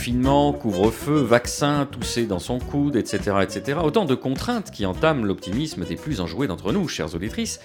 [0.00, 3.80] Confinement, couvre-feu, vaccin, tousser dans son coude, etc., etc.
[3.84, 7.60] Autant de contraintes qui entament l'optimisme des plus enjoués d'entre nous, chères auditrices.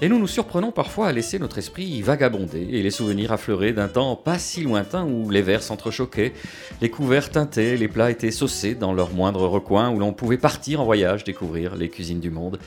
[0.00, 3.88] Et nous nous surprenons parfois à laisser notre esprit vagabonder et les souvenirs affleurer d'un
[3.88, 6.32] temps pas si lointain où les verres s'entrechoquaient,
[6.80, 10.80] les couverts teintaient, les plats étaient saucés dans leur moindre recoin où l'on pouvait partir
[10.80, 12.58] en voyage découvrir les cuisines du monde.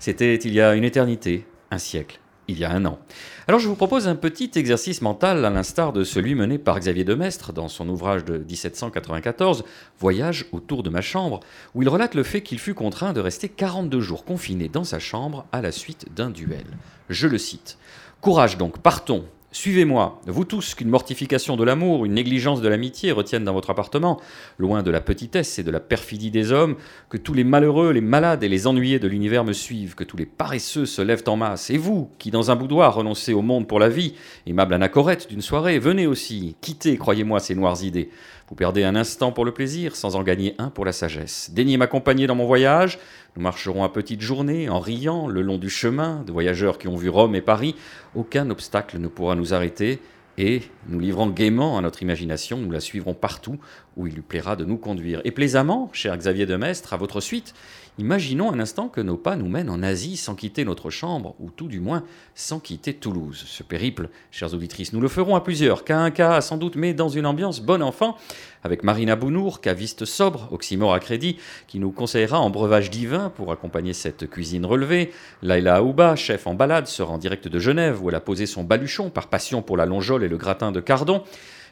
[0.00, 2.18] C'était il y a une éternité, un siècle
[2.48, 2.98] il y a un an.
[3.46, 7.04] Alors je vous propose un petit exercice mental à l'instar de celui mené par Xavier
[7.04, 9.64] de Mestre dans son ouvrage de 1794,
[10.00, 11.40] Voyage autour de ma chambre,
[11.74, 14.98] où il relate le fait qu'il fut contraint de rester 42 jours confiné dans sa
[14.98, 16.64] chambre à la suite d'un duel.
[17.10, 17.76] Je le cite.
[18.22, 23.44] Courage donc, partons, Suivez-moi, vous tous, qu'une mortification de l'amour, une négligence de l'amitié retiennent
[23.44, 24.20] dans votre appartement,
[24.58, 26.74] loin de la petitesse et de la perfidie des hommes,
[27.08, 30.16] que tous les malheureux, les malades et les ennuyés de l'univers me suivent, que tous
[30.16, 33.68] les paresseux se lèvent en masse, et vous, qui dans un boudoir renoncez au monde
[33.68, 38.10] pour la vie, aimable anacorette d'une soirée, venez aussi, quittez, croyez-moi, ces noires idées.
[38.48, 41.50] Vous perdez un instant pour le plaisir sans en gagner un pour la sagesse.
[41.54, 42.98] Daignez m'accompagner dans mon voyage.
[43.36, 46.94] Nous marcherons à petite journée en riant le long du chemin de voyageurs qui ont
[46.94, 47.74] vu Rome et Paris.
[48.14, 49.98] Aucun obstacle ne pourra nous arrêter
[50.38, 53.58] et nous livrant gaiement à notre imagination, nous la suivrons partout
[53.96, 55.20] où il lui plaira de nous conduire.
[55.24, 57.54] Et plaisamment, cher Xavier de Mestre, à votre suite,
[57.96, 61.50] Imaginons un instant que nos pas nous mènent en Asie sans quitter notre chambre, ou
[61.50, 62.02] tout du moins
[62.34, 63.44] sans quitter Toulouse.
[63.46, 66.92] Ce périple, chères auditrices, nous le ferons à plusieurs, qu'à un cas sans doute, mais
[66.92, 68.16] dans une ambiance bon enfant,
[68.64, 71.36] avec Marina Bounour, caviste sobre, oxymore à crédit,
[71.68, 75.12] qui nous conseillera en breuvage divin pour accompagner cette cuisine relevée.
[75.42, 78.64] Laila Aouba, chef en balade, sera en direct de Genève, où elle a posé son
[78.64, 81.22] baluchon par passion pour la longeole et le gratin de cardon.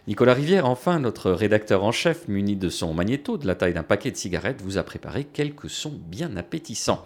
[0.08, 3.84] Nicolas Rivière, enfin, notre rédacteur en chef, muni de son magnéto de la taille d'un
[3.84, 7.04] paquet de cigarettes, vous a préparé quelques sons bien appétissants.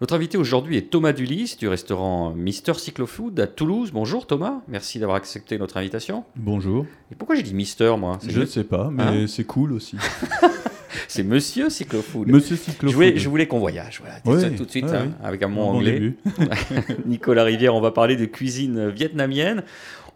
[0.00, 3.90] Notre invité aujourd'hui est Thomas Dulis du restaurant Mister Cyclofood à Toulouse.
[3.92, 6.22] Bonjour Thomas, merci d'avoir accepté notre invitation.
[6.36, 6.86] Bonjour.
[7.10, 8.20] Et pourquoi j'ai dit Mister moi?
[8.24, 9.26] Je ne sais pas, mais hein?
[9.26, 9.96] c'est cool aussi.
[11.08, 12.28] c'est Monsieur Cyclofood.
[12.28, 13.16] Monsieur Cyclofood.
[13.16, 14.50] Je voulais, qu'on voyage, voilà.
[14.50, 16.14] tout de suite, hein, avec un mot anglais.
[17.06, 19.64] Nicolas Rivière, on va parler de cuisine vietnamienne.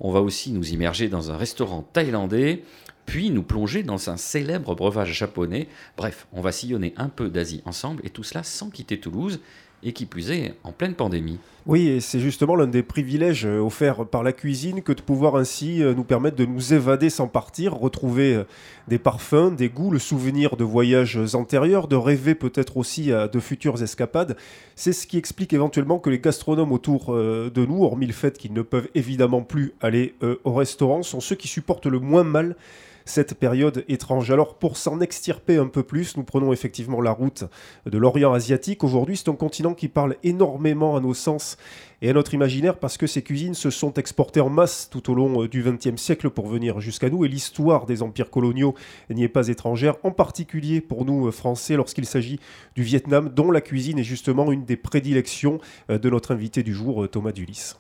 [0.04, 2.64] On va aussi nous immerger dans un restaurant thaïlandais,
[3.06, 5.68] puis nous plonger dans un célèbre breuvage japonais.
[5.96, 9.38] Bref, on va sillonner un peu d'Asie ensemble, et tout cela sans quitter Toulouse
[9.82, 11.38] et qui plus est en pleine pandémie.
[11.64, 15.36] Oui, et c'est justement l'un des privilèges euh, offerts par la cuisine que de pouvoir
[15.36, 18.44] ainsi euh, nous permettre de nous évader sans partir, retrouver euh,
[18.88, 23.38] des parfums, des goûts, le souvenir de voyages antérieurs, de rêver peut-être aussi à de
[23.38, 24.36] futures escapades.
[24.74, 28.52] C'est ce qui explique éventuellement que les gastronomes autour de nous, hormis le fait qu'ils
[28.52, 32.56] ne peuvent évidemment plus aller au restaurant, sont ceux qui supportent le moins mal
[33.04, 34.30] cette période étrange.
[34.30, 37.44] Alors pour s'en extirper un peu plus, nous prenons effectivement la route
[37.86, 38.84] de l'Orient asiatique.
[38.84, 41.56] Aujourd'hui, c'est un continent qui parle énormément à nos sens
[42.02, 45.14] et à notre imaginaire parce que ces cuisines se sont exportées en masse tout au
[45.14, 48.74] long euh, du XXe siècle pour venir jusqu'à nous et l'histoire des empires coloniaux
[49.08, 52.40] n'y est pas étrangère, en particulier pour nous euh, Français lorsqu'il s'agit
[52.74, 56.74] du Vietnam dont la cuisine est justement une des prédilections euh, de notre invité du
[56.74, 57.74] jour, Thomas Dulis.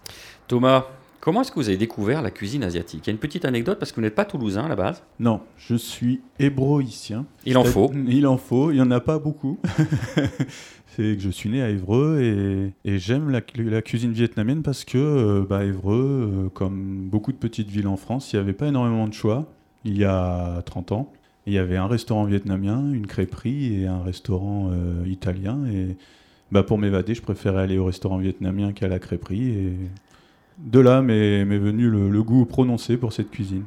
[0.46, 0.86] Thomas,
[1.22, 3.02] Comment est-ce que vous avez découvert la cuisine asiatique?
[3.04, 5.04] Il y a une petite anecdote parce que vous n'êtes pas toulousain à la base.
[5.20, 7.26] Non, je suis hébroïcien.
[7.46, 7.92] Il en faut.
[8.08, 9.56] Il en faut, il n'y en a pas beaucoup.
[10.88, 15.46] c'est que je suis né à Évreux et, j'aime la, cuisine vietnamienne parce que euh,
[15.48, 19.06] bah, Évreux, euh, comme beaucoup de petites villes en France, il n'y avait pas énormément
[19.06, 19.46] de choix
[19.84, 21.12] il y a 30 ans.
[21.46, 25.60] Il y avait un restaurant vietnamien, une crêperie et un restaurant euh, italien.
[25.72, 25.96] Et
[26.50, 29.50] bah, pour m'évader, je préférais aller au restaurant vietnamien qu'à la crêperie.
[29.50, 29.72] Et
[30.62, 33.64] de là m'est venu le, goût prononcé pour cette cuisine.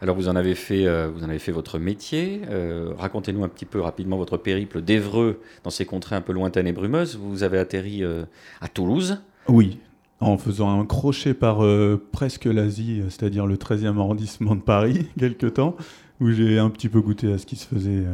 [0.00, 2.42] Alors vous en avez fait, euh, vous en avez fait votre métier.
[2.50, 6.66] Euh, racontez-nous un petit peu rapidement votre périple d'Evreux dans ces contrées un peu lointaines
[6.66, 7.16] et brumeuses.
[7.16, 8.24] Vous avez atterri euh,
[8.60, 9.18] à Toulouse.
[9.48, 9.78] Oui,
[10.18, 11.64] en faisant un crochet par
[12.12, 15.76] presque l'Asie, c'est-à-dire le 13e arrondissement de Paris, quelque temps,
[16.20, 18.04] où j'ai un petit peu goûté à ce qui se faisait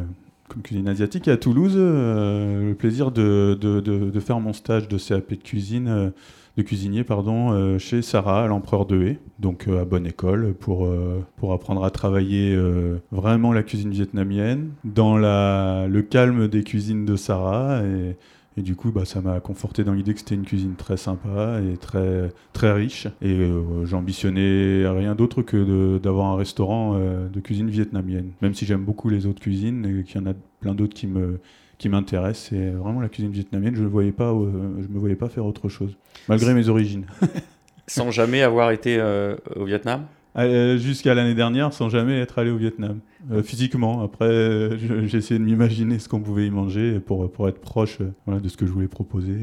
[0.47, 1.27] comme cuisine asiatique.
[1.27, 6.11] Et à Toulouse, le plaisir de, de, faire mon stage de CAP de cuisine
[6.59, 10.85] de cuisinier pardon, euh, chez Sarah, l'empereur de Haie, donc euh, à bonne école, pour,
[10.85, 12.57] euh, pour apprendre à travailler
[13.11, 17.81] vraiment la cuisine vietnamienne, dans la, le calme des cuisines de Sarah.
[17.83, 18.17] Et,
[18.57, 21.61] et du coup, bah, ça m'a conforté dans l'idée que c'était une cuisine très sympa
[21.61, 23.07] et très, très riche.
[23.21, 23.49] Et
[23.83, 28.31] j'ambitionnais rien d'autre que d'avoir un restaurant de cuisine vietnamienne.
[28.41, 31.07] Même si j'aime beaucoup les autres cuisines et qu'il y en a plein d'autres qui
[31.07, 31.39] me,
[31.79, 33.75] qui m'intéresse, c'est vraiment la cuisine vietnamienne.
[33.75, 35.97] Je ne voyais pas, je me voyais pas faire autre chose,
[36.27, 37.07] malgré mes origines.
[37.87, 39.01] Sans jamais avoir été
[39.55, 40.05] au Vietnam?
[40.35, 42.99] Jusqu'à l'année dernière, sans jamais être allé au Vietnam.
[43.31, 44.01] Euh, physiquement.
[44.01, 48.39] Après, j'ai essayé de m'imaginer ce qu'on pouvait y manger pour, pour être proche euh,
[48.39, 49.35] de ce que je voulais proposer.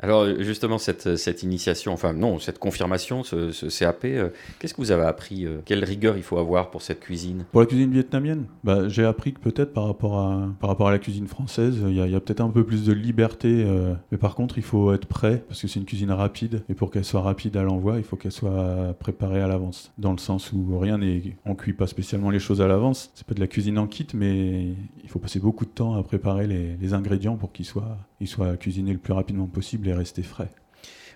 [0.00, 4.28] Alors, justement, cette, cette initiation, enfin, non, cette confirmation, ce, CAP, euh,
[4.58, 7.44] qu'est-ce que vous avez appris Quelle rigueur il faut avoir pour cette cuisine?
[7.50, 10.92] Pour la cuisine vietnamienne bah, J'ai appris que peut-être par, rapport à, par rapport à
[10.92, 13.66] la cuisine française, il y a, a peut-être un peu plus de liberté.
[14.12, 16.62] mais par contre, il faut être prêt parce que c'est une cuisine rapide.
[16.68, 19.92] Et pour qu'elle soit rapide à l'envoi, il faut qu'elle soit préparée à l'avance.
[19.98, 21.36] Dans le sens où rien n'est.
[21.44, 24.06] On cuit pas spécialement les choses à l'avance c'est pas de la cuisine en kit,
[24.12, 24.66] mais
[25.02, 28.58] il faut passer beaucoup de temps à préparer les, ingrédients pour qu'ils soient, ils soient
[28.58, 30.50] cuisinés le plus rapidement possible et rester frais.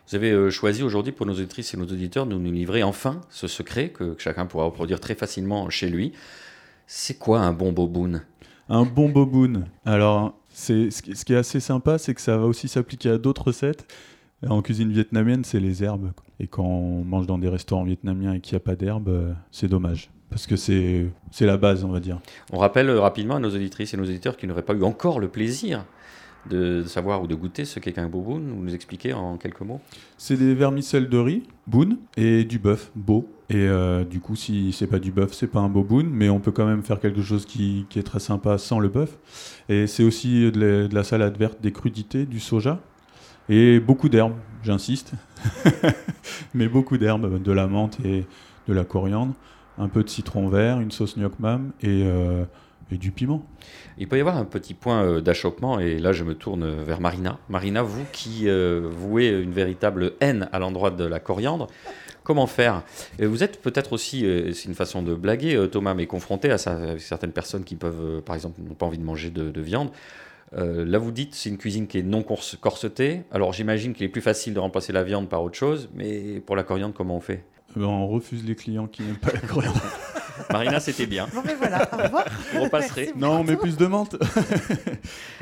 [0.08, 3.20] Vous avez euh, choisi aujourd'hui pour nos auditrices et nos auditeurs de nous livrer enfin
[3.28, 6.12] ce secret que, chacun pourra reproduire très facilement chez lui.
[6.86, 8.22] C'est quoi un bon boboon?
[8.70, 9.64] Un bon boboon.
[9.84, 13.48] Alors, c'est, ce qui est assez sympa, c'est que ça va aussi s'appliquer à d'autres
[13.48, 13.86] recettes.
[14.48, 16.12] En cuisine vietnamienne, c'est les herbes.
[16.38, 19.34] Et quand on mange dans des restaurants vietnamiens et qu'il n'y a pas d'herbes, euh,
[19.50, 21.10] c'est dommage parce que c'est
[21.40, 22.20] la base, on va dire.
[22.52, 25.28] On rappelle rapidement à nos auditrices et nos auditeurs qui n'auraient pas eu encore le
[25.28, 25.84] plaisir
[26.48, 29.80] de savoir ou de goûter ce qu'est un boboon, vous nous expliquer en quelques mots
[30.16, 33.28] C'est des vermicelles de riz, boon, et du bœuf, beau.
[33.50, 36.40] Et euh, du coup, si c'est pas du bœuf, c'est pas un boboon, mais on
[36.40, 39.18] peut quand même faire quelque chose qui, qui est très sympa sans le bœuf.
[39.68, 42.80] Et c'est aussi de la, salade verte, des crudités, du soja,
[43.48, 45.12] et beaucoup d'herbes, j'insiste,
[46.54, 48.24] mais beaucoup d'herbes, de la menthe et
[48.68, 49.34] de la coriandre
[49.80, 52.44] un peu de citron vert, une sauce gnoc mam et, euh,
[52.92, 53.44] et, du piment.
[53.98, 57.00] Il peut y avoir un petit point euh, d'achoppement, et là je me tourne vers
[57.00, 57.38] Marina.
[57.48, 61.66] Marina, vous qui euh, vouez une véritable haine à l'endroit de la coriandre,
[62.22, 62.82] comment faire?
[63.18, 64.20] Vous êtes peut-être aussi,
[64.52, 68.60] c'est une façon de blaguer, Thomas, mais confronté à, certaines personnes qui peuvent, par exemple,
[68.60, 69.90] n'ont pas envie de manger de, viande.
[70.52, 73.22] là, vous dites c'est une cuisine qui est non corsetée.
[73.32, 76.54] Alors, j'imagine qu'il est plus facile de remplacer la viande par autre chose, mais pour
[76.54, 77.44] la coriandre, comment on fait?
[77.76, 79.80] Ben, on refuse les clients qui n'aiment pas la coriandre.
[80.50, 81.28] Marina, c'était bien.
[81.32, 82.24] Bon, mais voilà, au revoir.
[82.52, 83.12] Vous repasserez.
[83.16, 84.16] Non, on met plus de menthe.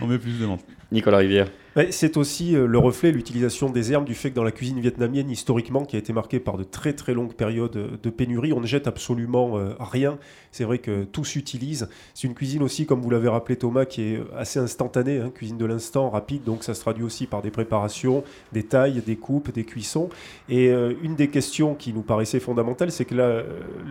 [0.00, 0.64] on met plus de menthe.
[0.92, 1.48] Nicolas Rivière.
[1.90, 5.30] C'est aussi euh, le reflet, l'utilisation des herbes, du fait que dans la cuisine vietnamienne,
[5.30, 8.60] historiquement, qui a été marquée par de très très longues périodes euh, de pénurie, on
[8.60, 10.18] ne jette absolument euh, rien.
[10.50, 11.88] C'est vrai que tout s'utilise.
[12.14, 15.56] C'est une cuisine aussi, comme vous l'avez rappelé Thomas, qui est assez instantanée, hein, cuisine
[15.56, 19.52] de l'instant, rapide, donc ça se traduit aussi par des préparations, des tailles, des coupes,
[19.52, 20.08] des cuissons.
[20.48, 23.14] Et une des questions qui nous paraissait fondamentale, c'est que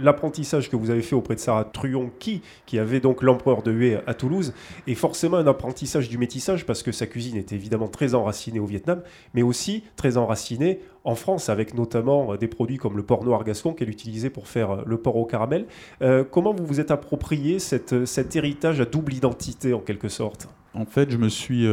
[0.01, 2.41] l'apprentissage que vous avez fait auprès de Sarah Truon, qui,
[2.77, 4.53] avait donc l'empereur de Hue à Toulouse,
[4.87, 8.65] est forcément un apprentissage du métissage, parce que sa cuisine est évidemment très enraciné au
[8.65, 9.01] Vietnam,
[9.33, 13.43] mais aussi très enraciné en France, avec notamment euh, des produits comme le porc noir
[13.43, 15.65] gascon qu'elle utilisait pour faire euh, le porc au caramel.
[16.01, 20.49] Euh, comment vous vous êtes approprié cet héritage à double identité en quelque sorte?
[20.73, 21.65] En fait, je me suis,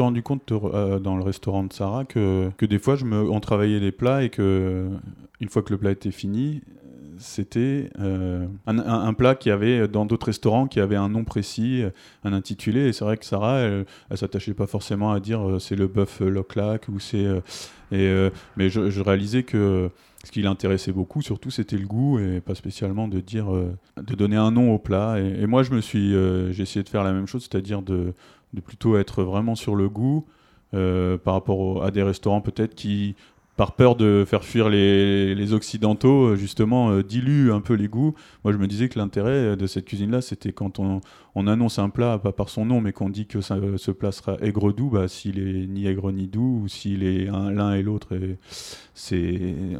[0.00, 4.22] rendu compte dans le restaurant de Sarah que, que des fois, on travaillait les plats
[4.22, 4.88] et que
[5.40, 6.62] une fois que le plat était fini,
[7.18, 11.82] c'était euh, un, plat qui avait dans d'autres restaurants qui avait un nom précis,
[12.24, 12.88] un intitulé.
[12.88, 15.86] Et c'est vrai que Sarah, elle, elle s'attachait pas forcément à dire euh, c'est le
[15.86, 17.26] bœuf Loclac ou c'est.
[17.92, 19.90] Euh, mais je, réalisais que
[20.24, 24.36] ce qui l'intéressait beaucoup, surtout, c'était le goût et pas spécialement de dire, de donner
[24.36, 25.20] un nom au plat.
[25.20, 26.10] Et, moi, je me suis,
[26.52, 28.12] j'ai essayé de faire la même chose, c'est-à-dire de,
[28.54, 30.26] de, plutôt être vraiment sur le goût.
[30.72, 33.14] par rapport à des restaurants peut-être qui
[33.56, 38.14] par peur de faire fuir les, Occidentaux, euh, justement, euh, dilue un peu les goûts.
[38.44, 41.00] Moi, je me disais que l'intérêt euh, de cette cuisine-là, c'était quand on,
[41.46, 44.36] annonce un plat, pas par son nom, mais qu'on dit que ça, ce plat sera
[44.40, 48.18] aigre-doux, bah, s'il est ni aigre ni doux, ou s'il est l'un et l'autre,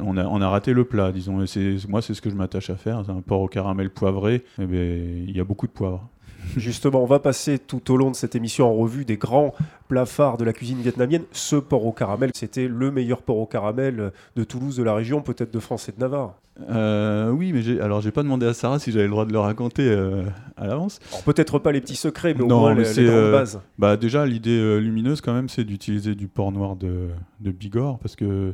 [0.01, 1.43] on a, on a raté le plat, disons.
[1.89, 3.03] moi, c'est ce que je m'attache à faire.
[3.05, 4.43] C'est un porc au caramel poivré.
[4.59, 6.07] Eh ben, il y a beaucoup de poivre.
[6.55, 9.53] Justement, on va passer tout au long de cette émission en revue des grands
[9.87, 11.23] plats phares de la cuisine vietnamienne.
[11.31, 15.21] Ce porc au caramel, c'était le meilleur porc au caramel de Toulouse, de la région,
[15.21, 16.35] peut-être de France et de Navarre.
[16.69, 19.39] Euh, oui, mais alors j'ai pas demandé à Sarah si j'avais le droit de le
[19.39, 20.23] raconter euh,
[20.55, 20.99] à l'avance.
[21.25, 23.61] Peut-être pas les petits secrets, mais au moins les, grandes euh, bases.
[23.77, 27.09] Bah déjà, l'idée lumineuse quand même, c'est d'utiliser du porc noir de,
[27.41, 28.53] de Bigorre, parce que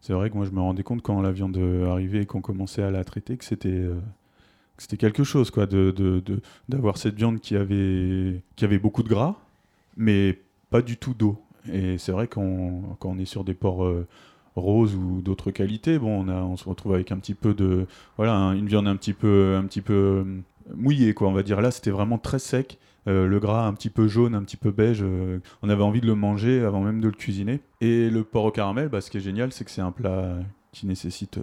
[0.00, 1.58] c'est vrai que moi je me rendais compte quand la viande
[1.88, 3.84] arrivait et qu'on commençait à la traiter que c'était
[4.78, 6.22] c'était quelque chose, quoi, d'avoir de,
[6.68, 9.36] de, cette viande qui avait, qui avait beaucoup de gras,
[9.96, 10.38] mais
[10.70, 11.40] pas du tout d'eau.
[11.72, 14.06] Et c'est vrai qu'on, quand est sur des porcs euh,
[14.56, 17.86] roses ou d'autres qualités, bon, on, a, on se retrouve avec un petit peu de,
[18.16, 20.24] voilà, une viande un petit peu, un petit peu euh,
[20.74, 21.60] mouillée, quoi, on va dire.
[21.60, 22.78] Là, c'était vraiment très sec.
[23.06, 25.04] Euh, le gras un petit peu jaune, un petit peu beige,
[25.62, 27.60] on avait envie de le manger avant même de le cuisiner.
[27.80, 30.38] Et le porc au caramel, bah, ce qui est génial, c'est que c'est un plat
[30.72, 31.38] qui nécessite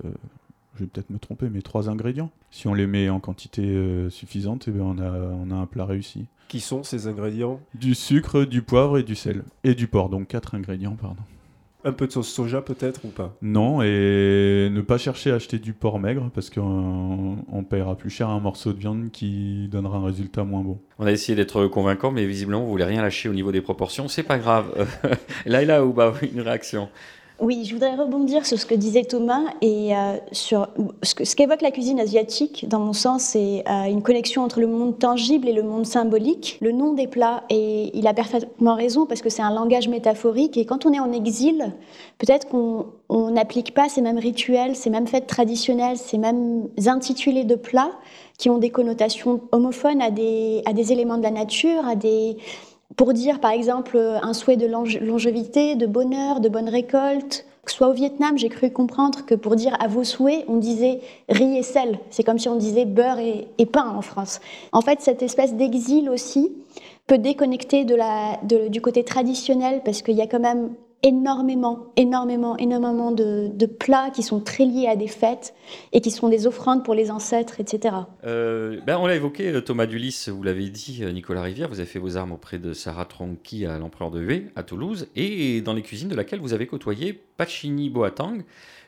[0.75, 2.31] je vais peut-être me tromper, mais trois ingrédients.
[2.49, 5.65] Si on les met en quantité euh, suffisante, eh bien, on, a, on a un
[5.65, 6.25] plat réussi.
[6.47, 7.59] Qui sont ces ingrédients?
[7.75, 9.43] Du sucre, du poivre et du sel.
[9.63, 11.21] Et du porc, donc quatre ingrédients, pardon.
[11.83, 13.35] Un peu de sauce soja peut-être ou pas?
[13.41, 18.11] Non, et ne pas chercher à acheter du porc maigre parce qu'on on paiera plus
[18.11, 20.77] cher un morceau de viande qui donnera un résultat moins bon.
[20.99, 24.07] On a essayé d'être convaincant, mais visiblement, vous voulez rien lâcher au niveau des proportions.
[24.07, 24.87] C'est pas grave.
[25.47, 26.89] Laila ou bah, une réaction
[27.41, 30.67] oui, je voudrais rebondir sur ce que disait Thomas et euh, sur
[31.01, 32.69] ce qu'évoque la cuisine asiatique.
[32.69, 36.59] Dans mon sens, c'est euh, une connexion entre le monde tangible et le monde symbolique.
[36.61, 40.55] Le nom des plats, et il a parfaitement raison parce que c'est un langage métaphorique.
[40.55, 41.73] Et quand on est en exil,
[42.19, 47.55] peut-être qu'on n'applique pas ces mêmes rituels, ces mêmes fêtes traditionnelles, ces mêmes intitulés de
[47.55, 47.91] plats
[48.37, 52.37] qui ont des connotations homophones à des, à des éléments de la nature, à des
[52.95, 57.45] pour dire par exemple un souhait de longévité, de bonheur, de bonne récolte.
[57.67, 61.57] Soit au Vietnam, j'ai cru comprendre que pour dire à vos souhaits, on disait riz
[61.57, 61.99] et sel.
[62.09, 64.41] C'est comme si on disait beurre et, pain en France.
[64.71, 66.51] En fait, cette espèce d'exil aussi
[67.05, 70.71] peut déconnecter du côté traditionnel parce qu'il y a quand même
[71.03, 75.53] énormément, énormément, énormément de, plats qui sont très liés à des fêtes
[75.93, 77.95] et qui sont des offrandes pour les ancêtres, etc.
[78.25, 81.79] Euh, ben on l'a évoqué, euh, Thomas Dulis, vous l'avez dit, euh, Nicolas Rivière, vous
[81.79, 85.61] avez fait vos armes auprès de Sarah Tronqui à l'Empereur de V à Toulouse et
[85.61, 88.43] dans les cuisines de laquelle vous avez côtoyé Pachini Boatang,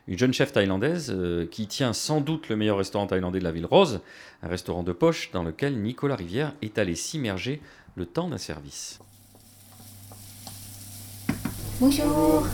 [0.07, 1.15] une jeune chef thaïlandaise
[1.49, 4.01] qui tient sans doute le meilleur restaurant thaïlandais de la ville rose,
[4.41, 7.61] un restaurant de poche dans lequel Nicolas Rivière est allé s'immerger
[7.95, 8.99] le temps d'un service.
[11.81, 12.45] Bonjour,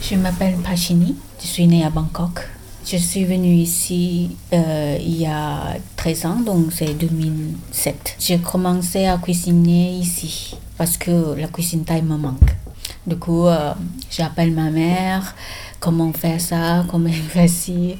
[0.00, 2.48] je m'appelle Pachini, je suis née à Bangkok.
[2.86, 8.16] Je suis venue ici euh, il y a 13 ans, donc c'est 2007.
[8.20, 12.54] J'ai commencé à cuisiner ici parce que la cuisine thaï me manque.
[13.04, 13.72] Du coup, euh,
[14.10, 15.34] j'appelle ma mère,
[15.80, 17.96] comment faire ça, comment faire ci.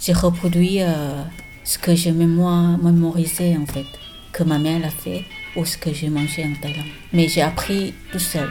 [0.00, 1.22] J'ai reproduit euh,
[1.62, 3.86] ce que j'ai mémorisé en fait,
[4.32, 5.24] que ma mère a fait
[5.56, 6.86] ou ce que j'ai mangé en Thaïlande.
[7.12, 8.48] Mais j'ai appris tout seul.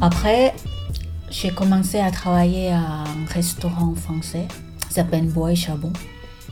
[0.00, 0.54] Après,
[1.30, 4.46] j'ai commencé à travailler à un restaurant français,
[4.88, 5.92] ça s'appelle Bois et Charbon.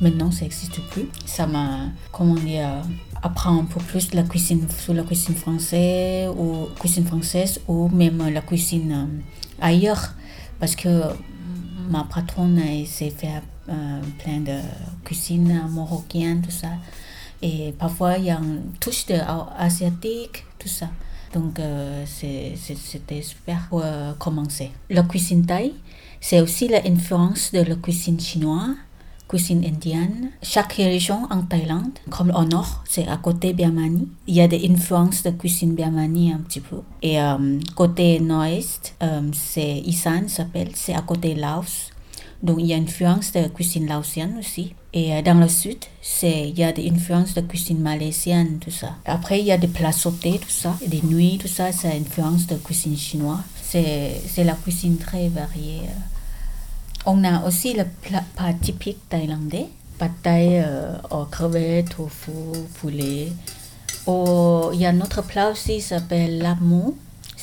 [0.01, 1.09] Maintenant, ça n'existe plus.
[1.27, 2.69] Ça m'a, comment dire,
[3.23, 8.29] apprendre un peu plus la cuisine, sur la cuisine française ou cuisine française ou même
[8.33, 10.15] la cuisine euh, ailleurs,
[10.59, 11.03] parce que
[11.91, 14.59] ma patronne s'est fait euh, plein de
[15.05, 16.69] cuisine marocaine, tout ça.
[17.43, 19.17] Et parfois, il y a une touche de
[19.59, 20.89] asiatique, tout ça.
[21.35, 24.71] Donc, euh, c'était super pour euh, commencer.
[24.89, 25.75] La cuisine thaï,
[26.21, 28.77] c'est aussi l'influence de la cuisine chinoise,
[29.27, 30.31] cuisine indienne.
[30.43, 34.09] Chaque région en Thaïlande, comme au nord, c'est à côté Birmanie.
[34.29, 36.83] Il y a des influences de cuisine Birmanie un petit peu.
[37.03, 38.95] Et euh, côté nord-est,
[39.33, 41.91] c'est Isan s'appelle, c'est à côté Laos.
[42.43, 44.75] Donc il y a une influence de cuisine laotienne aussi.
[44.93, 48.71] Et euh, dans le sud, c'est il y a des influences de cuisine malaisienne, tout
[48.71, 48.95] ça.
[49.05, 52.47] Après, il y a des plats sautés, tout ça, des nuits, tout ça, c'est influence
[52.47, 53.41] de cuisine chinoise.
[53.63, 55.83] C'est, la cuisine très variée.
[57.07, 58.23] On a aussi le plat,
[58.63, 59.67] typique thaïlandais,
[59.99, 60.97] pad thai euh,
[61.29, 62.31] crevettes, tofu,
[62.75, 63.33] poulet.
[64.07, 66.97] Oh, il y a un autre plat aussi qui s'appelle l'amou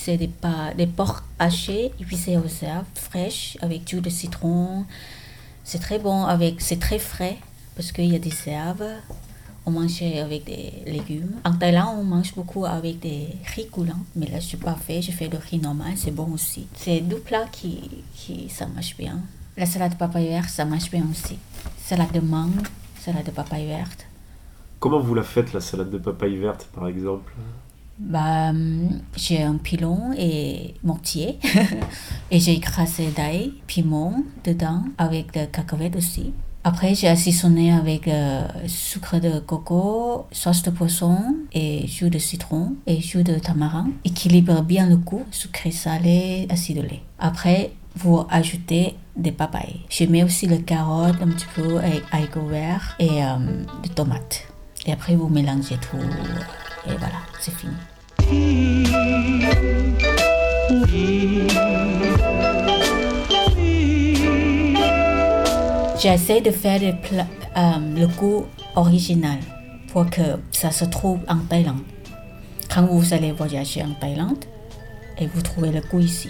[0.04, 0.32] c'est des,
[0.78, 4.86] des porcs hachés, épicés aux herbes fraîches avec du de citron.
[5.64, 7.38] C'est très bon, avec, c'est très frais
[7.76, 8.84] parce qu'il y a des herbes.
[9.64, 11.36] On mange avec des légumes.
[11.46, 14.06] En Thaïlande, on mange beaucoup avec des riz coulants.
[14.16, 15.04] Mais là, je suis pas fait.
[15.04, 15.94] Je fais le riz normal.
[15.98, 16.66] C'est bon aussi.
[16.76, 19.20] C'est deux plats qui, qui, ça marche bien.
[19.58, 21.38] La salade de papaye verte, ça marche bien aussi.
[21.78, 22.66] Salade de mangue,
[23.00, 24.08] salade de papaye verte.
[24.80, 27.32] Comment vous la faites, la salade de papaye verte, par exemple?
[28.02, 28.52] Bah,
[29.16, 31.40] j'ai un pilon et mortier
[32.32, 36.34] et j'ai écrasé d'ail, piment dedans avec de cacahuètes aussi.
[36.64, 42.76] Après, j'ai assaisonné avec euh, sucre de coco, sauce de poisson et jus de citron
[42.86, 43.90] et jus de tamarin.
[44.06, 47.02] Équilibre bien le goût, sucré salé, acidulé.
[47.18, 49.82] Après, vous ajoutez des papayes.
[49.90, 53.38] Je mets aussi le carotte un petit peu avec haricot vert et euh,
[53.82, 54.46] des tomates.
[54.86, 55.98] Et après, vous mélangez tout
[56.88, 57.74] et voilà, c'est fini.
[66.02, 66.94] J'essaie de faire le,
[67.58, 69.38] euh, goût original
[69.94, 71.84] pour que ça se trouve en Thaïlande.
[72.74, 74.44] Quand vous allez voyager en Thaïlande
[75.20, 76.30] et vous trouvez le goût ici,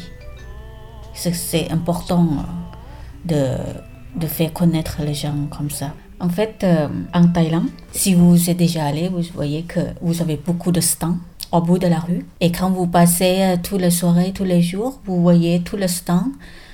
[1.14, 2.28] c'est important
[3.28, 3.58] euh,
[4.16, 5.94] de, de faire connaître les gens comme ça.
[6.20, 10.36] En fait, euh, en Thaïlande, si vous êtes déjà allé, vous voyez que vous avez
[10.36, 11.18] beaucoup de stands
[11.52, 12.26] au bout de la rue.
[12.40, 15.88] Et quand vous passez euh, toutes les soirées, tous les jours, vous voyez tous les
[15.88, 16.32] stands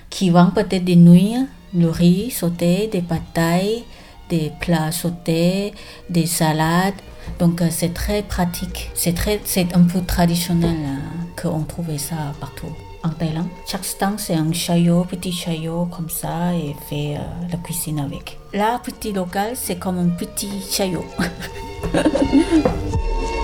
[0.10, 3.84] qui vendent peut-être des nouilles, le riz sauté, des patailles,
[4.30, 5.74] des plats sautés,
[6.10, 6.94] des salades.
[7.40, 8.92] Donc euh, c'est très pratique.
[8.94, 12.68] C'est très, c'est un peu traditionnel euh, qu'on trouvait ça partout
[13.04, 13.48] en Thaïlande.
[13.68, 17.18] Chaque stand c'est un chayot, petit chayot comme ça et fait
[17.52, 18.40] la cuisine avec.
[18.54, 21.06] Là, petit local, c'est comme un petit chayot.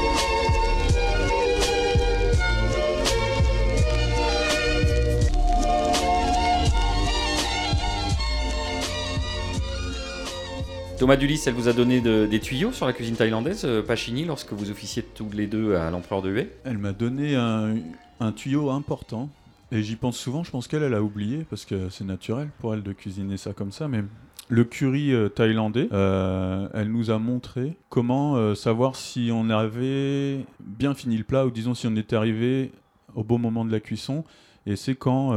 [11.03, 14.23] Thomas Dulis, elle vous a donné de- des tuyaux sur la cuisine thaïlandaise, euh, Pachini,
[14.23, 18.69] lorsque vous officiez tous les deux à l'empereur de Hué Elle m'a donné un, tuyau
[18.69, 19.29] important.
[19.73, 22.73] Et j'y pense souvent, je pense qu'elle, elle a oublié, parce que c'est naturel pour
[22.73, 23.89] elle de cuisiner ça comme ça.
[23.89, 24.01] Mais
[24.47, 30.93] le curry euh, thaïlandais, euh, elle nous a montré comment savoir si on avait bien
[30.93, 32.71] fini le plat, ou disons si on était arrivé
[33.13, 34.23] au bon moment de la cuisson.
[34.65, 35.33] Et c'est quand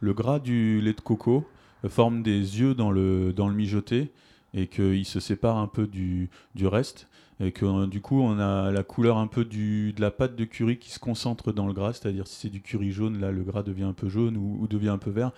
[0.00, 1.44] le gras du lait de coco
[1.88, 4.10] forme des yeux dans le, dans le mijoté
[4.54, 7.08] et qu'il se sépare un peu du, du reste
[7.40, 10.36] et que euh, du coup on a la couleur un peu du, de la pâte
[10.36, 13.32] de curry qui se concentre dans le gras, c'est-à-dire si c'est du curry jaune, là
[13.32, 15.32] le gras devient un peu jaune ou, ou devient un peu vert.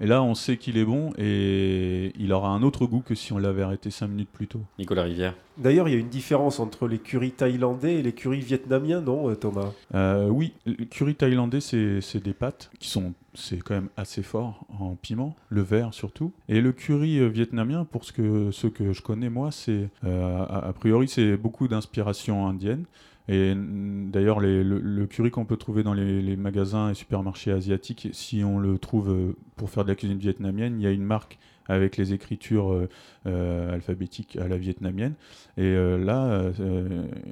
[0.00, 3.32] Et là on sait qu'il est bon et il aura un autre goût que si
[3.32, 4.60] on l'avait arrêté 5 minutes plus tôt.
[4.78, 5.34] Nicolas Rivière.
[5.58, 9.28] D'ailleurs, il y a une différence entre les currys thaïlandais et les currys vietnamiens, non,
[9.28, 9.72] euh, Thomas?
[9.94, 14.22] Euh, oui, le curry thaïlandais c'est c'est des pâtes qui sont c'est quand même assez
[14.22, 16.32] fort en piment, le vert surtout.
[16.48, 20.38] Et le curry euh, vietnamien, pour ce que, ceux que je connais moi, c'est euh,
[20.38, 22.84] a, a priori c'est beaucoup d'inspiration indienne.
[23.32, 28.58] Et d'ailleurs, le, curry qu'on peut trouver dans les, magasins et supermarchés asiatiques, si on
[28.58, 31.96] le trouve euh, pour faire de la cuisine vietnamienne, il y a une marque avec
[31.96, 32.88] les écritures euh,
[33.26, 35.14] euh, alphabétiques à la vietnamienne.
[35.56, 36.50] Et là,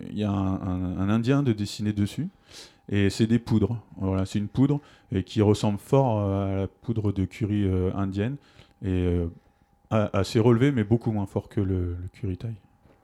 [0.08, 2.28] il y a un, Indien de dessiner dessus.
[2.88, 3.82] Et c'est des poudres.
[3.96, 8.36] Voilà, c'est une poudre et qui ressemble fort à la poudre de curry indienne.
[8.84, 9.18] Et
[9.90, 12.54] assez relevé, mais beaucoup moins fort que le, le curry thaï.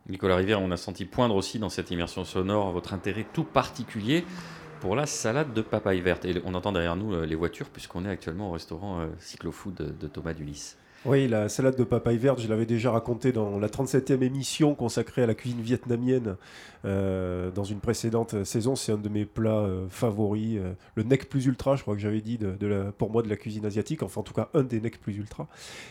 [0.09, 4.25] Nicolas Rivière, on a senti poindre aussi dans cette immersion sonore votre intérêt tout particulier
[4.81, 6.27] pour la salade de papaye verte.
[6.27, 9.97] Et on entend derrière nous euh, les voitures puisqu'on est actuellement au restaurant euh, Cyclofood
[9.99, 10.75] de, Thomas Dulis.
[11.07, 15.23] Oui, la salade de papaye verte, je l'avais déjà raconté dans la 37e émission consacrée
[15.23, 16.37] à la cuisine vietnamienne
[16.85, 18.77] dans une précédente saison.
[18.77, 20.59] C'est un de mes plats euh, favoris.
[20.59, 23.23] euh, le nec plus ultra, je crois que j'avais dit de, de la- pour moi
[23.23, 24.03] de la cuisine asiatique.
[24.03, 25.47] Enfin, en tout cas, un des nec plus ultra.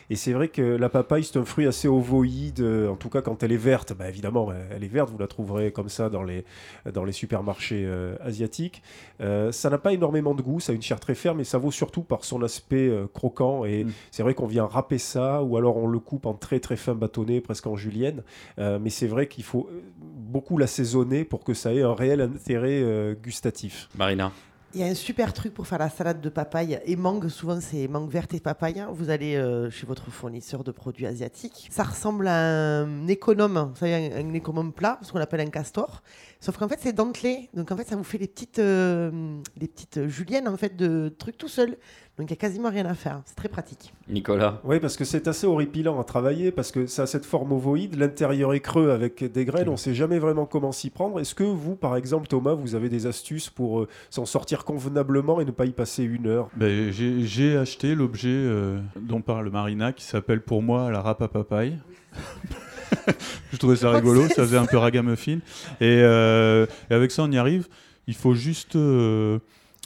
[0.09, 2.59] Et c'est vrai que la papaye, c'est un fruit assez ovoïde.
[2.59, 5.09] euh, En tout cas, quand elle est verte, bah, évidemment, elle- est verte.
[5.09, 6.45] Vous la trouverez comme ça dans les,
[6.93, 8.83] dans les supermarchés euh, asiatiques.
[9.21, 10.59] Euh, ça n'a pas énormément de goût.
[10.59, 13.65] Ça a une chair très ferme et ça vaut surtout par son aspect euh, croquant.
[13.65, 13.91] Et Mm.
[14.11, 16.93] c'est vrai qu'on vient râper ça ou alors on le coupe en très très fin
[16.93, 18.21] bâtonnet, presque en julienne.
[18.59, 20.82] Euh, mais c'est vrai qu'il faut euh, beaucoup l'assaisonner
[21.29, 23.89] pour que ça ait un réel intérêt euh, gustatif.
[23.95, 24.31] Marina.
[24.75, 27.27] Il y a un super truc pour faire la salade de papaye et mangue.
[27.27, 28.83] Souvent, c'est mangue verte et papaye.
[28.91, 31.67] Vous allez euh, chez votre fournisseur de produits asiatiques.
[31.69, 35.51] Ça ressemble à un économe, vous savez, un, un économe plat, ce qu'on appelle un
[35.51, 36.01] castor.
[36.39, 37.49] Sauf qu'en fait, c'est dentelé.
[37.53, 39.11] Donc, en fait, ça vous fait des petites, euh,
[39.57, 41.77] des petites juliennes en fait, de trucs tout seul.
[42.19, 43.21] Donc, il n'y a quasiment rien à faire.
[43.25, 43.91] C'est très pratique.
[44.07, 44.61] Nicolas.
[44.63, 47.95] Oui, parce que c'est assez horripilant à travailler, parce que ça a cette forme ovoïde,
[47.95, 51.19] l'intérieur est creux avec des graines, on ne sait jamais vraiment comment s'y prendre.
[51.19, 55.41] Est-ce que vous, par exemple, Thomas, vous avez des astuces pour euh, s'en sortir convenablement
[55.41, 56.49] et ne pas y passer une heure?
[56.55, 61.21] Ben, j'ai j'ai acheté l'objet euh, dont parle Marina qui s'appelle pour moi la râpe
[61.23, 61.79] à papaye.
[63.51, 65.39] Je trouvais ça rigolo, ça faisait un peu ragamuffin.
[65.81, 67.67] Et, euh, et avec ça, on y arrive.
[68.07, 69.39] Il faut juste euh,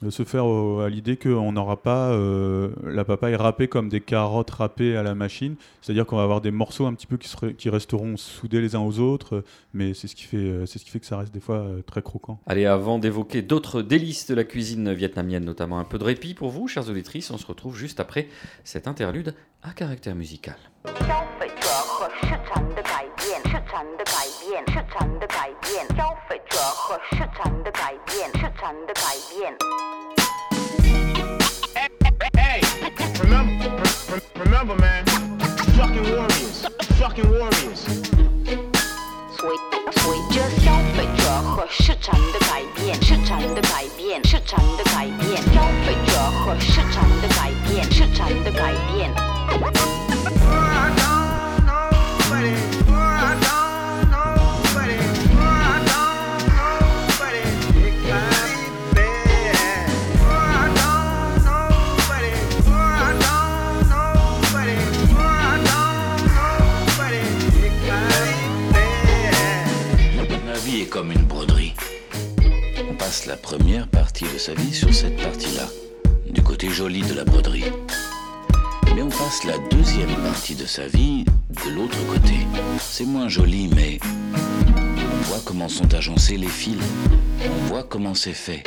[0.10, 4.52] se faire euh, à l'idée qu'on n'aura pas euh, la papaye râpée comme des carottes
[4.52, 5.56] râpées à la machine.
[5.82, 8.76] C'est-à-dire qu'on va avoir des morceaux un petit peu qui, seraient- qui resteront soudés les
[8.76, 9.44] uns aux autres.
[9.74, 11.56] Mais c'est ce, qui fait, euh, c'est ce qui fait que ça reste des fois
[11.58, 12.40] euh, très croquant.
[12.46, 16.50] Allez, avant d'évoquer d'autres délices de la cuisine vietnamienne, notamment un peu de répit pour
[16.52, 18.28] vous, chers auditrices, on se retrouve juste après
[18.64, 19.34] cet interlude
[19.64, 20.58] à caractère musical.
[23.68, 29.54] 市场的改变，市场的改变，消费者和市场的改变，市场的改变。
[32.38, 32.62] Hey,
[33.20, 33.70] remember,
[34.08, 35.04] re- remember, man,
[35.76, 36.66] fucking warriors,
[36.98, 37.84] fucking warriors.
[39.36, 39.50] 随
[39.92, 46.80] 随着消费者和市场的改变，市场的改变，市场的改变，消费者和市
[73.92, 75.68] partie de sa vie sur cette partie-là,
[76.30, 77.72] du côté joli de la broderie.
[78.96, 82.36] Mais on passe la deuxième partie de sa vie de l'autre côté.
[82.80, 84.00] C'est moins joli, mais
[84.34, 86.78] on voit comment sont agencés les fils.
[87.46, 88.64] On voit comment c'est fait.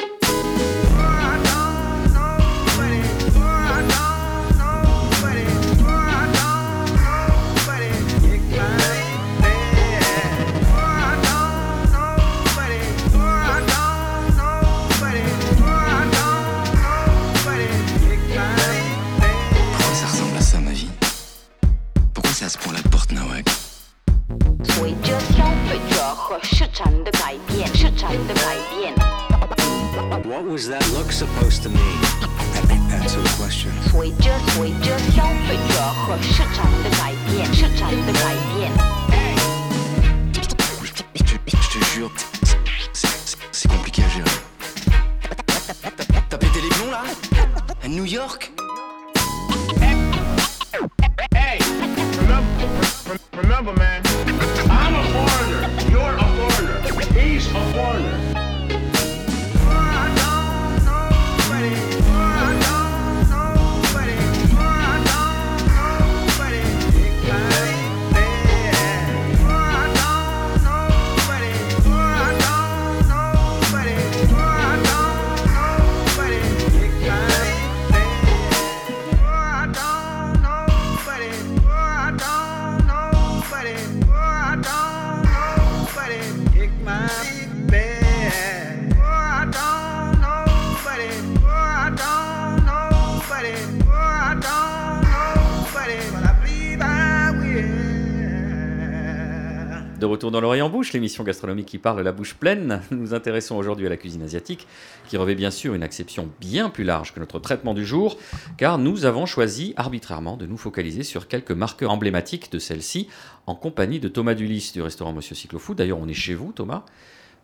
[100.90, 102.83] Bouche, l'émission gastronomique qui parle la bouche pleine.
[102.90, 104.66] Nous nous intéressons aujourd'hui à la cuisine asiatique,
[105.07, 108.18] qui revêt bien sûr une acception bien plus large que notre traitement du jour,
[108.57, 113.07] car nous avons choisi arbitrairement de nous focaliser sur quelques marqueurs emblématiques de celle-ci,
[113.46, 115.74] en compagnie de Thomas Dulis du restaurant Monsieur Cyclofou.
[115.74, 116.85] D'ailleurs, on est chez vous, Thomas,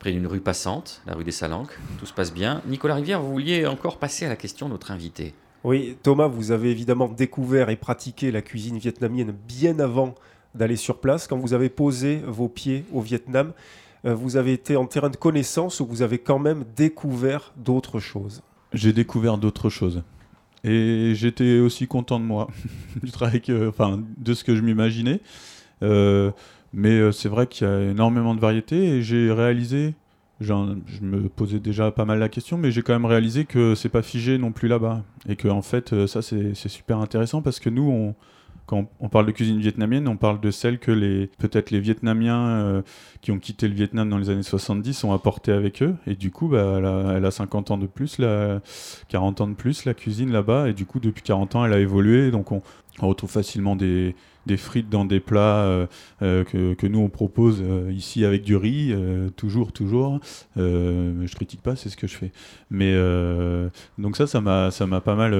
[0.00, 1.78] près d'une rue passante, la rue des Salanques.
[2.00, 2.62] Tout se passe bien.
[2.66, 5.34] Nicolas Rivière, vous vouliez encore passer à la question de notre invité.
[5.62, 10.16] Oui, Thomas, vous avez évidemment découvert et pratiqué la cuisine vietnamienne bien avant
[10.56, 11.26] d'aller sur place.
[11.26, 13.52] Quand vous avez posé vos pieds au Vietnam,
[14.04, 17.98] euh, vous avez été en terrain de connaissance ou vous avez quand même découvert d'autres
[18.00, 18.42] choses?
[18.72, 20.02] J'ai découvert d'autres choses.
[20.64, 22.48] Et j'étais aussi content de moi,
[23.02, 25.20] du travail que, enfin, de ce que je m'imaginais.
[25.82, 26.30] Euh,
[26.72, 29.94] mais euh, c'est vrai qu'il y a énormément de variétés et j'ai réalisé,
[30.40, 30.52] je
[31.02, 34.02] me posais déjà pas mal la question, mais j'ai quand même réalisé que c'est pas
[34.02, 35.02] figé non plus là-bas.
[35.28, 38.14] Et que en fait, ça c'est super intéressant parce que nous, on,
[38.66, 42.46] quand on parle de cuisine vietnamienne, on parle de celle que les peut-être les Vietnamiens
[42.48, 42.82] euh,
[43.20, 45.94] qui ont quitté le Vietnam dans les années 70 ont apporté avec eux.
[46.06, 48.60] Et du coup, bah, elle, a, elle a 50 ans de plus, la,
[49.08, 50.68] 40 ans de plus, la cuisine là-bas.
[50.68, 52.32] Et du coup, depuis 40 ans, elle a évolué.
[52.32, 52.60] Donc, on,
[53.00, 54.14] on retrouve facilement des,
[54.46, 55.86] des frites dans des plats euh,
[56.22, 58.94] euh, que, que nous, on propose euh, ici avec du riz,
[59.36, 60.20] toujours, toujours.
[60.56, 62.32] Je critique pas, c'est ce que je fais.
[62.70, 62.94] Mais
[63.98, 65.34] donc ça, ça m'a, ça m'a pas mal...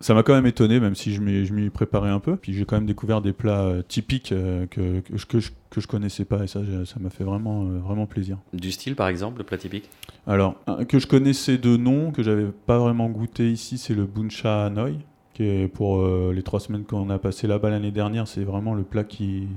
[0.00, 2.36] ça m'a quand même étonné, même si je m'y, préparais un peu.
[2.36, 5.86] Puis j'ai quand même découvert des plats typiques que, que, je, que, je, que je
[5.86, 6.44] connaissais pas.
[6.44, 8.38] Et ça, ça m'a fait vraiment, vraiment plaisir.
[8.52, 9.90] Du style, par exemple, le plat typique?
[10.26, 10.56] Alors,
[10.88, 14.92] que je connaissais de nom, que j'avais pas vraiment goûté ici, c'est le buncha Hanoi,
[15.34, 18.72] qui est pour euh, les trois semaines qu'on a passé là-bas l'année dernière, c'est vraiment
[18.72, 19.48] le plat qui,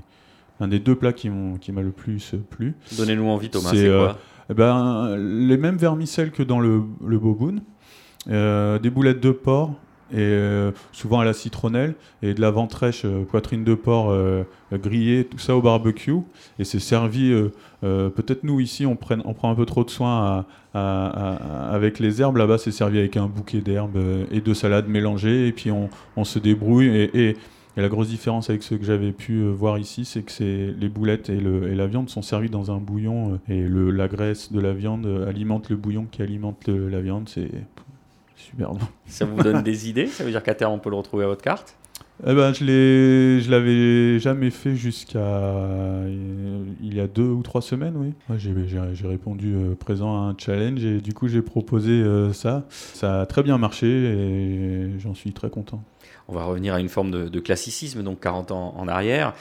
[0.60, 2.76] un des deux plats qui m'ont, qui m'a le plus euh, plu.
[2.98, 4.18] Donnez-nous envie, Thomas, c'est euh, quoi
[4.50, 7.62] eh ben, les mêmes vermicelles que dans le, le boboon,
[8.30, 9.74] euh, des boulettes de porc.
[10.12, 14.43] Et euh, souvent à la citronnelle et de la ventrèche, euh, poitrine de porc euh,
[14.72, 16.15] grillée, tout ça au barbecue.
[16.60, 17.34] Et c'est servi,
[17.82, 22.38] peut-être nous ici on, prend un peu trop de soin avec les herbes.
[22.38, 24.00] Là-bas c'est servi avec un bouquet d'herbes
[24.32, 25.48] et de salades mélangées.
[25.48, 26.88] Et puis on, se débrouille.
[26.88, 27.36] Et,
[27.78, 31.39] la grosse différence avec ce que j'avais pu voir ici, c'est que les boulettes et,
[31.39, 35.76] la viande sont servis dans un bouillon et la graisse de la viande alimente le
[35.76, 37.30] bouillon qui alimente la viande.
[38.50, 38.72] Super.
[39.08, 40.08] Ça vous donne des idées?
[40.08, 41.76] Ça veut dire qu'à terme, on peut le retrouver à votre carte?
[42.26, 46.02] Eh ben, je l'ai, je l'avais jamais fait jusqu'à
[46.82, 48.14] il y a deux ou trois semaines, oui.
[48.28, 51.92] Moi, j'ai, j'ai, j'ai répondu euh, présent à un challenge et du coup j'ai proposé
[51.92, 52.66] euh, ça.
[52.70, 55.84] Ça a très bien marché et j'en suis très content.
[56.28, 59.34] On va revenir à une forme de, de classicisme, donc 40 ans en arrière.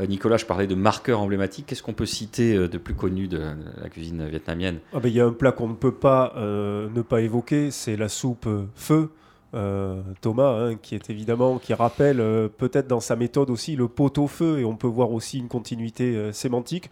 [0.00, 1.66] Euh, Nicolas, je parlais de marqueurs emblématiques.
[1.66, 3.40] Qu'est-ce qu'on peut citer de plus connu de
[3.82, 4.78] la cuisine vietnamienne?
[4.94, 7.70] Ah ben, Il y a un plat qu'on ne peut pas euh, ne pas évoquer,
[7.70, 9.10] c'est la soupe feu.
[9.54, 13.88] Euh, Thomas, hein, qui est évidemment, qui rappelle euh, peut-être dans sa méthode aussi le
[13.88, 16.90] pot au feu, et on peut voir aussi une continuité euh, sémantique.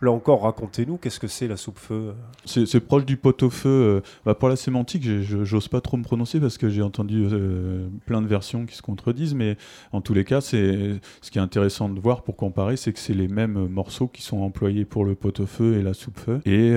[0.00, 4.02] Là encore, racontez-nous, qu'est-ce que c'est la soupe-feu C'est proche du pot-au-feu.
[4.26, 7.28] bah, pour la sémantique, j'ose pas trop me prononcer parce que j'ai entendu
[8.04, 9.56] plein de versions qui se contredisent, mais
[9.92, 10.98] en tous les cas, ce
[11.30, 14.40] qui est intéressant de voir pour comparer, c'est que c'est les mêmes morceaux qui sont
[14.40, 16.40] employés pour le pot-au-feu et la soupe-feu.
[16.46, 16.74] Et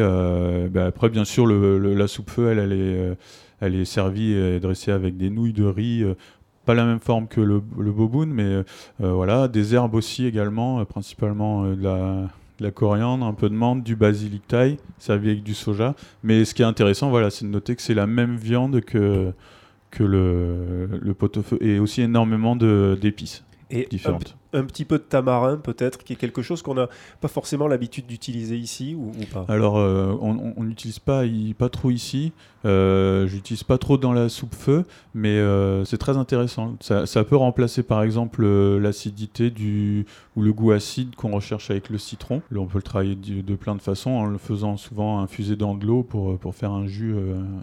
[0.69, 3.17] bah, après, bien sûr, la soupe-feu, elle, est,
[3.62, 6.04] elle est servie et dressée avec des nouilles de riz.
[6.04, 6.15] euh,
[6.65, 8.63] pas la même forme que le, le boboon, mais euh,
[9.02, 12.28] euh, voilà, des herbes aussi également, euh, principalement euh, de la,
[12.60, 15.94] de la coriandre, un peu de menthe, du basilic thaï, servi avec du soja.
[16.24, 19.32] Mais ce qui est intéressant, voilà, c'est de noter que c'est la même viande que,
[19.91, 23.44] que le, le pot-au-feu et aussi énormément d'épices
[23.91, 24.36] différentes.
[24.56, 26.89] Un petit peu de tamarin, peut-être, qui est quelque chose qu'on n'a
[27.22, 29.46] pas forcément l'habitude d'utiliser ici, ou, ou pas?
[29.48, 31.22] Alors, euh, on- n'utilise pas,
[31.58, 32.32] pas trop ici.
[32.65, 36.76] Euh, J'utilise pas trop dans la soupe feu, mais euh, c'est très intéressant.
[36.80, 41.70] Ça, ça peut remplacer par exemple euh, l'acidité du ou le goût acide qu'on recherche
[41.70, 42.41] avec le citron.
[42.50, 45.56] Là, on peut le travailler de, de plein de façons en le faisant souvent infuser
[45.56, 47.15] dans de l'eau pour, pour faire un jus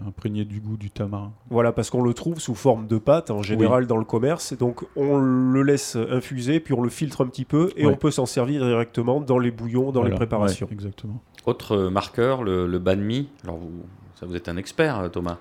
[0.07, 1.33] imprégné du goût du tamarin.
[1.49, 4.57] Voilà, parce qu'on le trouve sous forme de pâte en général dans le commerce.
[4.57, 7.91] Donc on le laisse infuser, puis on le filtre un petit peu et Ouais.
[7.93, 10.67] on peut s'en servir directement dans les bouillons, dans les préparations.
[10.67, 11.21] ouais, exactement.
[11.45, 13.27] Autre marqueur, le, le banh mi.
[13.43, 13.71] Alors, vous,
[14.19, 15.37] ça, vous êtes un expert, euh, Thomas.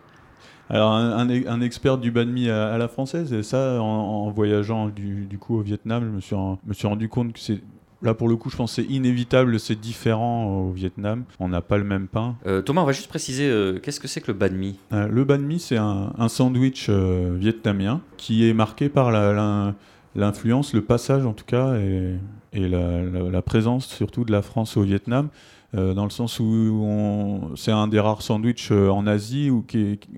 [0.71, 3.85] Alors, un, un- un expert du banh mi à, à la française, et ça, en,
[3.85, 7.33] en voyageant du, du coup au Vietnam, je me suis, en- me suis rendu compte
[7.35, 7.61] que c'est.
[8.05, 11.23] Là, pour le coup, je pense que c'est inévitable, c'est différent au Vietnam.
[11.39, 12.35] On n'a pas le même pain.
[12.47, 14.77] Euh, Thomas, on va juste préciser, euh, qu'est-ce que c'est que le banh mi?
[14.93, 19.33] Euh, le banh mi, c'est un, un sandwich euh, vietnamien qui est marqué par la-
[19.33, 19.75] la-
[20.15, 22.19] l'influence, le passage en tout cas, et,
[22.55, 25.29] la, présence surtout de la France au Vietnam.
[25.75, 29.65] euh, dans le sens où c'est un des rares sandwichs euh, en Asie où,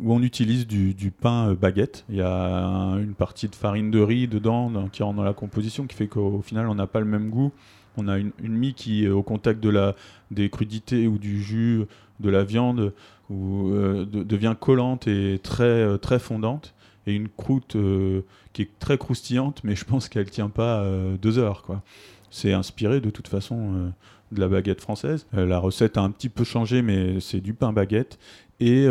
[0.04, 2.04] on utilise du, pain euh, baguette.
[2.08, 5.22] Il y a un- une partie de farine de riz dedans dans- qui rentre dans
[5.22, 7.52] la composition qui fait qu'au final on n'a pas le même goût.
[7.96, 9.94] On a une, une mie qui, au contact de la,
[10.32, 11.84] des crudités ou du jus
[12.18, 12.92] de la viande,
[13.30, 16.74] devient collante et très, très fondante.
[17.06, 21.16] Et une croûte euh, qui est très croustillante, mais je pense qu'elle tient pas euh,
[21.16, 21.62] deux heures.
[21.62, 21.82] quoi.
[22.30, 23.88] C'est inspiré de toute façon euh,
[24.32, 25.26] de la baguette française.
[25.32, 28.18] La recette a un petit peu changé, mais c'est du pain baguette.
[28.58, 28.86] Et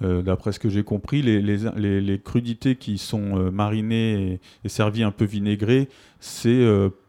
[0.00, 4.68] d'après ce que j'ai compris, les, les, les- les crudités qui sont marinées et, et
[4.68, 5.88] servies un peu vinaigrées,
[6.20, 6.64] c'est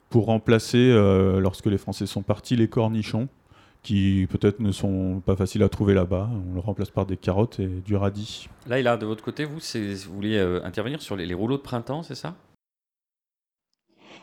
[0.10, 0.92] pour remplacer,
[1.40, 3.30] lorsque les Français sont partis, les cornichons
[3.84, 6.30] qui peut-être ne sont pas faciles à trouver là-bas.
[6.50, 8.48] On le remplace par des carottes et du radis.
[8.68, 11.58] Là, et là, de votre côté, vous, vous vouliez euh, intervenir sur les, les rouleaux
[11.58, 12.36] de printemps, c'est ça?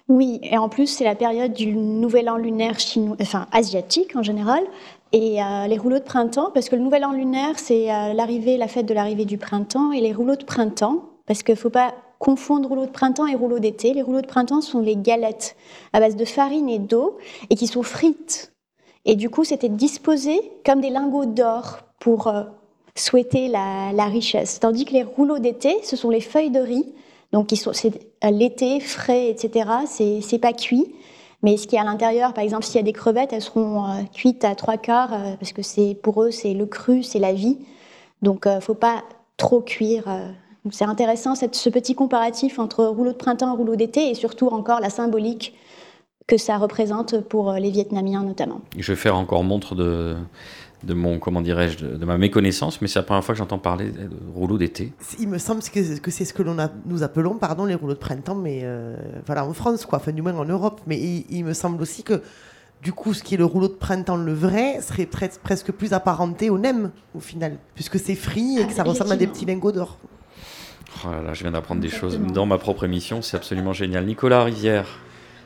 [0.09, 4.23] Oui, et en plus, c'est la période du nouvel an lunaire chinois, enfin asiatique en
[4.23, 4.63] général.
[5.13, 8.57] Et euh, les rouleaux de printemps, parce que le nouvel an lunaire, c'est euh, l'arrivée,
[8.57, 9.93] la fête de l'arrivée du printemps.
[9.93, 13.35] Et les rouleaux de printemps, parce qu'il ne faut pas confondre rouleaux de printemps et
[13.35, 13.93] rouleaux d'été.
[13.93, 15.57] Les rouleaux de printemps sont les galettes
[15.93, 17.19] à base de farine et d'eau
[17.51, 18.53] et qui sont frites.
[19.09, 22.45] Et du coup, c'était disposé comme des lingots d'or pour euh,
[22.95, 24.61] souhaiter la, richesse.
[24.61, 26.87] Tandis que les rouleaux d'été, ce sont les feuilles de riz
[27.33, 29.71] donc, c'est euh, l'été, frais, etc.
[29.87, 30.95] C'est, c'est pas cuit.
[31.43, 33.43] Mais ce qu'il y a à l'intérieur, par exemple, s'il y a des crevettes, elles
[33.43, 37.19] seront euh, cuites à trois quarts, parce que c'est, pour eux, c'est le cru, c'est
[37.19, 37.59] la vie.
[38.23, 39.05] Donc, euh, faut pas
[39.37, 40.05] trop cuire.
[40.73, 44.81] c'est intéressant, ce petit comparatif entre rouleau de printemps et rouleau d'été, et surtout encore
[44.81, 45.55] la symbolique
[46.29, 48.61] que ça représente pour euh, les Vietnamiens notamment.
[48.79, 50.15] Je vais faire encore montre de,
[50.85, 53.59] de mon, comment dirais-je, de, de ma méconnaissance, mais c'est la première fois que j'entends
[53.59, 54.93] parler de rouleau d'été.
[55.19, 57.95] Il me semble que, que c'est ce que l'on a, nous appelons pardon, les rouleaux
[57.95, 58.95] de printemps, mais euh,
[59.27, 60.83] voilà, en France, quoi, enfin du moins en Europe.
[60.87, 62.23] Mais il, il me semble aussi que
[62.83, 65.95] du coup, ce qui est le rouleau de printemps, le vrai, serait pre- presque plus
[65.95, 69.47] apparenté au nem, au final, puisque c'est frit et que ça ressemble à des petits
[69.47, 69.97] lingots d'or.
[71.05, 74.05] Oh là là, je viens d'apprendre des choses dans ma propre émission, c'est absolument génial.
[74.05, 74.87] Nicolas Rivière.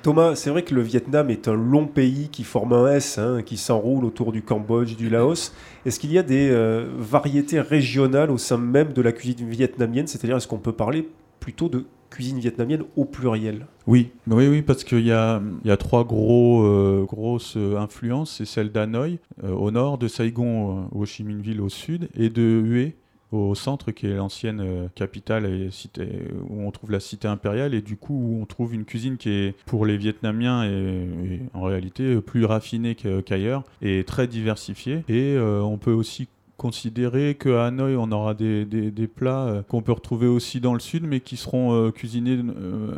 [0.02, 3.40] Thomas, c'est vrai que le Vietnam est un long pays qui forme un S, hein,
[3.46, 5.52] qui s'enroule autour du Cambodge, du Laos.
[5.86, 10.08] Est-ce qu'il y a des euh, variétés régionales au sein même de la cuisine vietnamienne?
[10.08, 13.66] C'est-à-dire, est-ce qu'on peut parler plutôt de cuisine vietnamienne au pluriel?
[13.86, 15.40] Oui, oui, oui, parce qu'il y a,
[15.78, 18.38] trois euh, grosses influences.
[18.38, 22.28] C'est celle d'Hanoï, euh, au nord, de Saigon, Ho Chi Minh Ville, au sud, et
[22.28, 22.96] de Hue,
[23.32, 26.06] au centre, qui est l'ancienne euh, capitale et cité,
[26.48, 29.30] où on trouve la cité impériale, et du coup, où on trouve une cuisine qui
[29.30, 35.04] est, pour les Vietnamiens, et, en réalité, euh, plus raffinée qu'ailleurs, et très diversifiée.
[35.08, 39.92] Et euh, on peut aussi considérer qu'à Hanoï, on aura des, des- plats qu'on peut
[39.92, 42.38] retrouver aussi dans le sud, mais qui seront cuisinés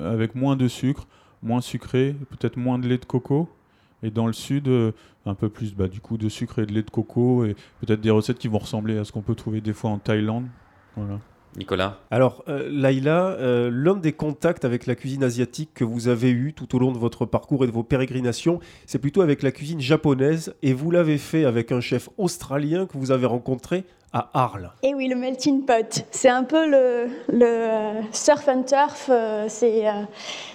[0.05, 1.07] avec moins de sucre,
[1.43, 3.49] moins sucré, peut-être moins de lait de coco.
[4.05, 4.93] Et dans le sud, euh,
[5.27, 8.01] un peu plus bah, du coup de sucre et de lait de coco, et peut-être
[8.01, 10.45] des recettes qui vont ressembler à ce qu'on peut trouver des fois en Thaïlande.
[10.97, 11.19] Voilà.
[11.57, 16.31] Nicolas Alors, euh, Laïla, euh, l'un des contacts avec la cuisine asiatique que vous avez
[16.31, 19.53] eu tout au long de votre parcours et de vos pérégrinations, c'est plutôt avec la
[19.53, 24.31] cuisine japonaise, et vous l'avez fait avec un chef australien que vous avez rencontré à
[24.35, 24.71] Arles.
[24.83, 26.07] Et oui, le melting pot.
[26.13, 29.09] C'est un peu le, le euh, surf and turf.
[29.11, 29.93] euh, c'est euh,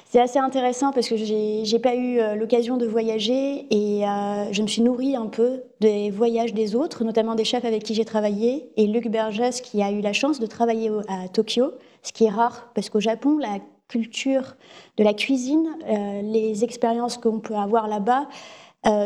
[0.10, 4.64] c'est assez intéressant parce que j'ai pas eu euh, l'occasion de voyager et euh, je
[4.64, 8.06] me suis nourrie un peu des voyages des autres, notamment des chefs avec qui j'ai
[8.06, 8.72] travaillé.
[8.76, 12.30] Et Luc Burgess, qui a eu la chance de travailler à Tokyo, ce qui est
[12.30, 14.56] rare parce qu'au Japon, la culture
[14.98, 18.28] de la cuisine, euh, les expériences qu'on peut avoir là-bas,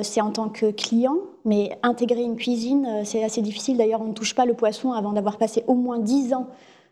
[0.04, 3.76] c'est en tant que client, mais intégrer une cuisine, c'est assez difficile.
[3.76, 6.48] D'ailleurs, on ne touche pas le poisson avant d'avoir passé au moins 10 ans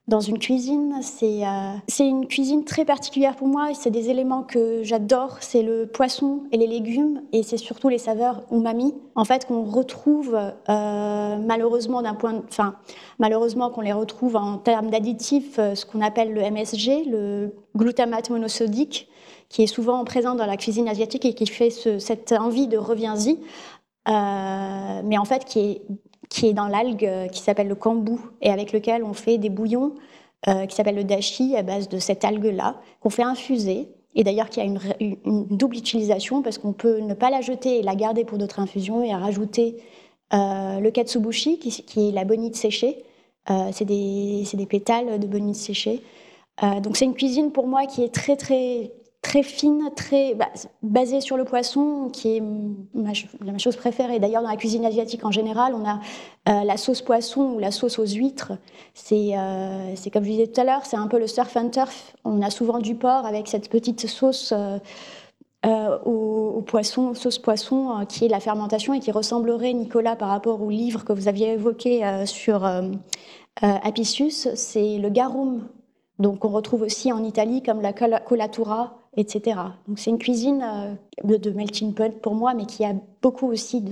[0.08, 0.96] dans une cuisine.
[1.02, 3.70] C'est euh, c'est une cuisine très particulière pour moi.
[3.74, 5.38] C'est des éléments que j'adore.
[5.42, 9.64] C'est le poisson et les légumes, et c'est surtout les saveurs umami, en fait, qu'on
[9.64, 12.02] retrouve euh, malheureusement
[13.20, 18.30] malheureusement qu'on les retrouve en termes d'additifs, euh, ce qu'on appelle le MSG, le glutamate
[18.30, 19.08] monosodique
[19.50, 22.78] qui est souvent présent dans la cuisine asiatique et qui fait ce- cette envie de
[22.78, 23.38] reviens-y,
[24.08, 25.82] mais en fait qui est,
[26.32, 29.50] qui est dans l'algue euh, qui s'appelle le kombu et avec lequel on fait des
[29.50, 29.96] bouillons
[30.48, 33.90] euh, qui s'appellent le dashi à base de cette algue-là, qu'on fait infuser.
[34.16, 34.80] Et d'ailleurs, qui a une,
[35.52, 39.04] double utilisation parce qu'on peut ne pas la jeter et la garder pour d'autres infusions
[39.04, 39.78] et rajouter
[40.34, 43.04] euh, le katsubushi, qui, est la bonite séchée.
[43.72, 46.02] C'est des, des pétales de bonite séchée.
[46.62, 48.92] Donc c'est une cuisine pour moi qui est très très
[49.22, 50.50] très fine, très bah,
[50.82, 52.44] basée sur le poisson, qui est
[52.94, 54.20] ma, ch- ma chose préférée.
[54.20, 56.00] D'ailleurs, dans la cuisine asiatique en général, on a
[56.50, 58.54] euh, la sauce poisson ou la sauce aux huîtres.
[58.96, 61.70] C'est euh, c'est comme je disais tout à l'heure, c'est un peu le surf and
[61.70, 62.16] turf.
[62.26, 64.54] On a souvent du porc avec cette petite sauce.
[64.54, 64.80] euh,
[66.06, 70.70] au, poisson, sauce poisson, qui est la fermentation et qui ressemblerait, Nicolas, par rapport au
[70.72, 72.66] livre que vous aviez évoqué sur
[73.62, 75.68] Apicius, c'est le garum.
[76.22, 79.60] Donc on retrouve aussi en Italie comme la cola- colatura, etc.
[79.88, 83.84] Donc c'est une cuisine euh, de, melting pot pour moi, mais qui a beaucoup aussi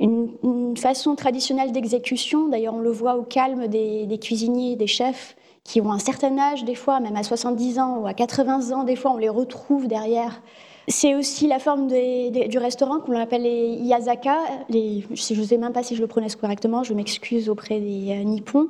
[0.00, 2.48] une, façon traditionnelle d'exécution.
[2.48, 6.64] D'ailleurs, on le voit au calme des cuisiniers, des chefs qui ont un certain âge,
[6.64, 9.88] des fois, même à 70 ans ou à 80 ans, des fois, on les retrouve
[9.88, 10.42] derrière.
[10.88, 14.36] C'est aussi la forme du restaurant qu'on appelle les Iyazaka.
[14.68, 18.10] Les, je ne sais même pas si je le prononce correctement, je m'excuse auprès des
[18.10, 18.68] euh, Nippons,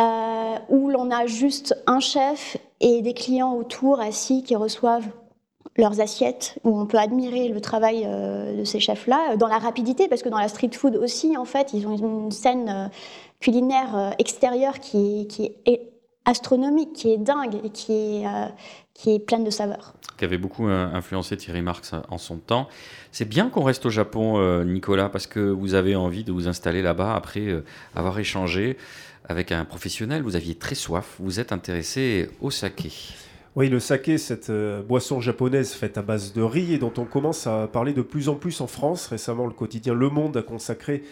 [0.00, 5.06] euh, où l'on a juste un chef et des clients autour assis qui reçoivent
[5.76, 10.08] leurs assiettes, où on peut admirer le travail euh, de ces chefs-là, dans la rapidité,
[10.08, 12.90] parce que dans la street food aussi, en fait, ils ont une scène
[13.40, 15.91] culinaire extérieure qui qui est
[16.24, 18.46] astronomique, qui est dingue et qui est, euh,
[18.94, 19.94] qui est pleine de saveurs.
[20.18, 22.68] qui avait beaucoup euh, influencé Thierry Marx en son temps.
[23.10, 26.46] C'est bien qu'on reste au Japon, euh, Nicolas, parce que vous avez envie de vous
[26.48, 27.64] installer là-bas après euh,
[27.96, 28.76] avoir échangé
[29.28, 30.22] avec un professionnel.
[30.22, 32.92] Vous aviez très soif, vous êtes intéressé au saké.
[33.54, 37.04] Oui, le saké, cette euh, boisson japonaise faite à base de riz et dont on
[37.04, 39.08] commence à parler de plus en plus en France.
[39.08, 41.02] Récemment, le quotidien Le Monde a consacré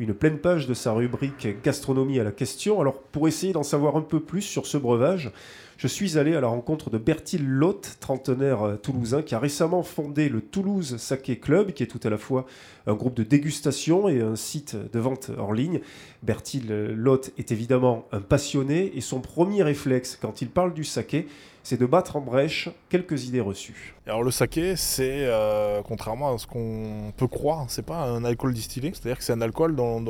[0.00, 2.80] une pleine page de sa rubrique gastronomie à la question.
[2.80, 5.30] Alors, pour essayer d'en savoir un peu plus sur ce breuvage,
[5.76, 9.82] je suis allé à la rencontre de Bertil Lotte, trentenaire euh, toulousain, qui a récemment
[9.82, 12.46] fondé le Toulouse Saké Club, qui est tout à la fois
[12.86, 15.80] un groupe de dégustation et un site de vente en ligne.
[16.22, 21.26] Bertil Lotte est évidemment un passionné et son premier réflexe quand il parle du saké,
[21.62, 23.94] c'est de battre en brèche quelques idées reçues.
[24.06, 28.52] Alors le saké, c'est euh, contrairement à ce qu'on peut croire, c'est pas un alcool
[28.54, 30.02] distillé, c'est-à-dire que c'est un alcool dont-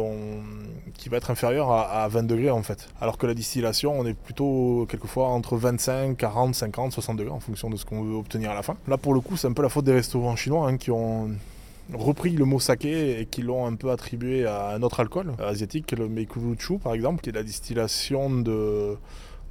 [0.94, 2.88] qui va être inférieur à, à 20 degrés en fait.
[3.00, 7.40] Alors que la distillation, on est plutôt quelquefois entre 25, 40, 50, 60 degrés en
[7.40, 8.76] fonction de ce qu'on veut obtenir à la fin.
[8.88, 11.30] Là pour le coup, c'est un peu la faute des restaurants chinois hein, qui ont
[11.92, 15.50] repris le mot saké et qui l'ont un peu attribué à un autre alcool euh,
[15.50, 18.96] asiatique, le meikuruchu par exemple, qui est la distillation de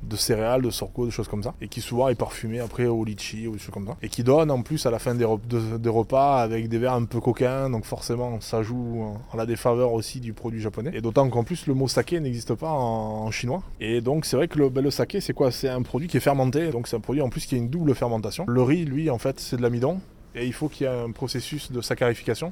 [0.03, 3.03] de céréales, de sorgho, des choses comme ça, et qui souvent est parfumé après au
[3.03, 5.25] litchi ou des choses comme ça, et qui donne en plus à la fin des,
[5.47, 9.93] de- repas avec des verres un peu coquins, donc forcément ça joue en- la défaveur
[9.93, 13.61] aussi du produit japonais, et d'autant qu'en plus le mot saké n'existe pas en, chinois,
[13.79, 15.51] et donc c'est vrai que le, ben, saké c'est quoi?
[15.51, 17.69] C'est un produit qui est fermenté, donc c'est un produit en plus qui a une
[17.69, 18.45] double fermentation.
[18.47, 19.99] Le riz lui en fait c'est de l'amidon,
[20.35, 22.51] et il faut qu'il y ait un processus de saccharification,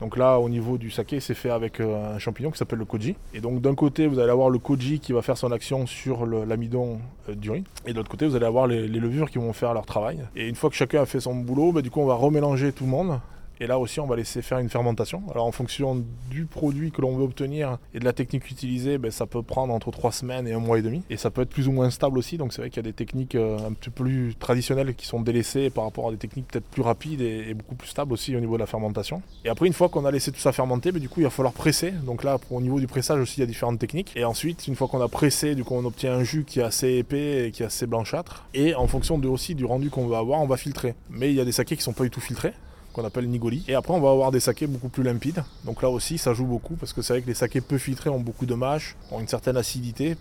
[0.00, 2.84] donc là, au niveau du saké, c'est fait avec euh, un champignon qui s'appelle le
[2.84, 3.16] koji.
[3.32, 6.26] Et donc d'un côté, vous allez avoir le koji qui va faire son action sur
[6.26, 7.64] l'amidon euh, du riz.
[7.86, 10.20] Et de l'autre côté, vous allez avoir les, les levures qui vont faire leur travail.
[10.36, 12.72] Et une fois que chacun a fait son boulot, bah, du coup, on va remélanger
[12.72, 13.20] tout le monde.
[13.60, 15.22] Et là aussi, on va laisser faire une fermentation.
[15.30, 19.10] Alors en fonction du produit que l'on veut obtenir et de la technique utilisée, ben,
[19.10, 21.02] ça peut prendre entre 3 semaines et un mois et demi.
[21.10, 22.38] Et ça peut être plus ou moins stable aussi.
[22.38, 25.20] Donc c'est vrai qu'il y a des techniques euh, un peu plus traditionnelles qui sont
[25.20, 28.40] délaissées par rapport à des techniques peut-être plus rapides et, beaucoup plus stables aussi au
[28.40, 29.22] niveau de la fermentation.
[29.44, 31.30] Et après, une fois qu'on a laissé tout ça fermenter, ben, du coup, il va
[31.30, 31.92] falloir presser.
[31.92, 34.12] Donc là, au niveau du pressage aussi, il y a différentes techniques.
[34.16, 36.64] Et ensuite, une fois qu'on a pressé, du coup, on obtient un jus qui est
[36.64, 38.46] assez épais et qui est assez blanchâtre.
[38.54, 40.94] Et en fonction aussi du rendu qu'on veut avoir, on va filtrer.
[41.10, 42.52] Mais il y a des sakés qui sont pas du tout filtrés
[42.94, 43.64] qu'on appelle Nigoli.
[43.68, 45.44] Et après, on va avoir des sakés beaucoup plus limpides.
[45.64, 48.08] Donc là aussi, ça joue beaucoup parce que c'est vrai que les sakés peu filtrés
[48.08, 50.16] ont beaucoup de mâche, ont une certaine acidité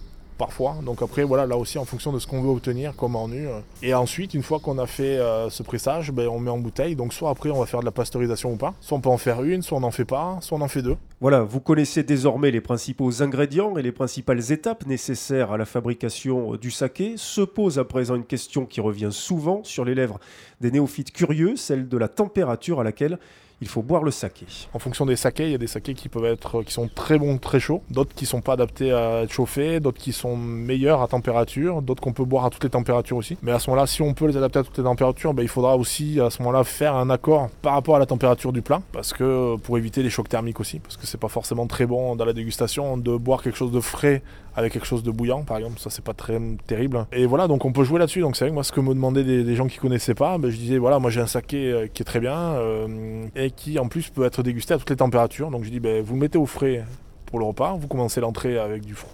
[0.45, 0.75] parfois.
[0.85, 3.47] Donc après, voilà, là aussi, en fonction de ce qu'on veut obtenir comme en nu.
[3.47, 3.61] euh.
[3.81, 6.97] Et ensuite, une fois qu'on a fait euh, ce pressage, ben, on met en bouteille.
[6.97, 8.73] Donc soit après, on va faire de la pasteurisation ou pas.
[8.81, 10.81] Soit on peut en faire une, soit on n'en fait pas, soit on en fait
[10.81, 10.97] deux.
[11.21, 16.55] Voilà, vous connaissez désormais les principaux ingrédients et les principales étapes nécessaires à la fabrication
[16.55, 17.13] du saké.
[17.15, 20.19] Se pose à présent une question qui revient souvent sur les lèvres
[20.59, 23.17] des néophytes curieux, celle de la température à laquelle
[23.61, 24.45] il faut boire le saké.
[24.73, 27.17] En fonction des sakés, il y a des sakés qui peuvent être qui sont très
[27.17, 31.01] bons, très chauds, d'autres qui sont pas adaptés à être chauffés, d'autres qui sont meilleurs
[31.01, 33.37] à température, d'autres qu'on peut boire à toutes les températures aussi.
[33.41, 35.49] Mais à ce moment-là, si on peut les adapter à toutes les températures, ben, il
[35.49, 38.81] faudra aussi à ce moment-là faire un accord par rapport à la température du plat,
[38.91, 42.15] parce que pour éviter les chocs thermiques aussi, parce que c'est pas forcément très bon
[42.15, 44.21] dans la dégustation de boire quelque chose de frais
[44.55, 47.07] avec quelque chose de bouillant, par exemple, ça c'est pas très terrible.
[47.11, 48.21] Et voilà, donc on peut jouer là-dessus.
[48.21, 50.37] Donc c'est vrai que moi, ce que me demandaient des, des gens qui connaissaient pas,
[50.37, 53.51] ben, je disais voilà, moi j'ai un saké euh, qui est très bien euh, et
[53.51, 55.49] qui en plus peut être dégusté à toutes les températures.
[55.49, 56.83] Donc je dis ben, vous le mettez au frais
[57.25, 59.11] pour le repas, vous commencez l'entrée avec du froid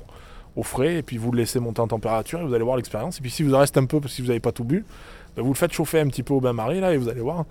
[0.55, 3.19] au frais et puis vous le laissez monter en température et vous allez voir l'expérience.
[3.19, 4.83] Et puis si vous en reste un peu parce que vous n'avez pas tout bu,
[5.35, 7.45] ben, vous le faites chauffer un petit peu au bain-marie là et vous allez voir,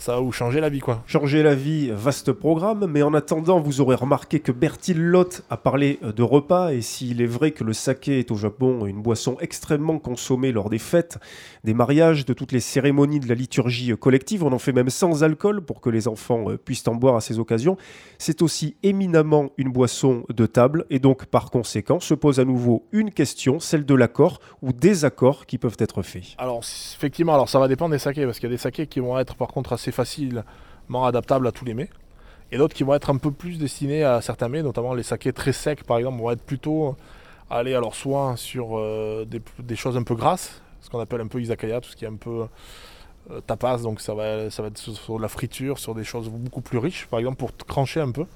[0.00, 1.02] ça va vous changer la vie quoi.
[1.06, 5.58] Changer la vie, vaste programme, mais en attendant, vous aurez remarqué que Bertil Lotte a
[5.58, 9.02] parlé euh, de repas, et s'il est vrai que le saké est au Japon une
[9.02, 11.18] boisson extrêmement consommée lors des fêtes,
[11.64, 15.22] des mariages, de toutes les cérémonies de la liturgie collective, on en fait même sans
[15.22, 17.76] alcool pour que les enfants euh, puissent en boire à ces occasions,
[18.16, 22.86] c'est aussi éminemment une boisson de table, et donc par conséquent se pose à nouveau
[22.92, 26.24] une question, celle de l'accord ou des accords qui peuvent être faits.
[26.38, 29.00] Alors effectivement, alors ça va dépendre des sakés parce qu'il y a des sakés qui
[29.00, 31.88] vont être par contre assez facilement adaptables à tous les mets
[32.52, 35.32] et d'autres qui vont être un peu plus destinés à certains mets, notamment les sakés
[35.32, 36.96] très secs par exemple vont être plutôt
[37.48, 41.40] aller alors soit sur euh, des, choses un peu grasses, ce qu'on appelle un peu
[41.40, 42.46] izakaya, tout ce qui est un peu
[43.30, 46.28] euh, tapas, donc ça va, ça va être sur, sur la friture, sur des choses
[46.28, 48.26] beaucoup plus riches, par exemple pour trancher un peu.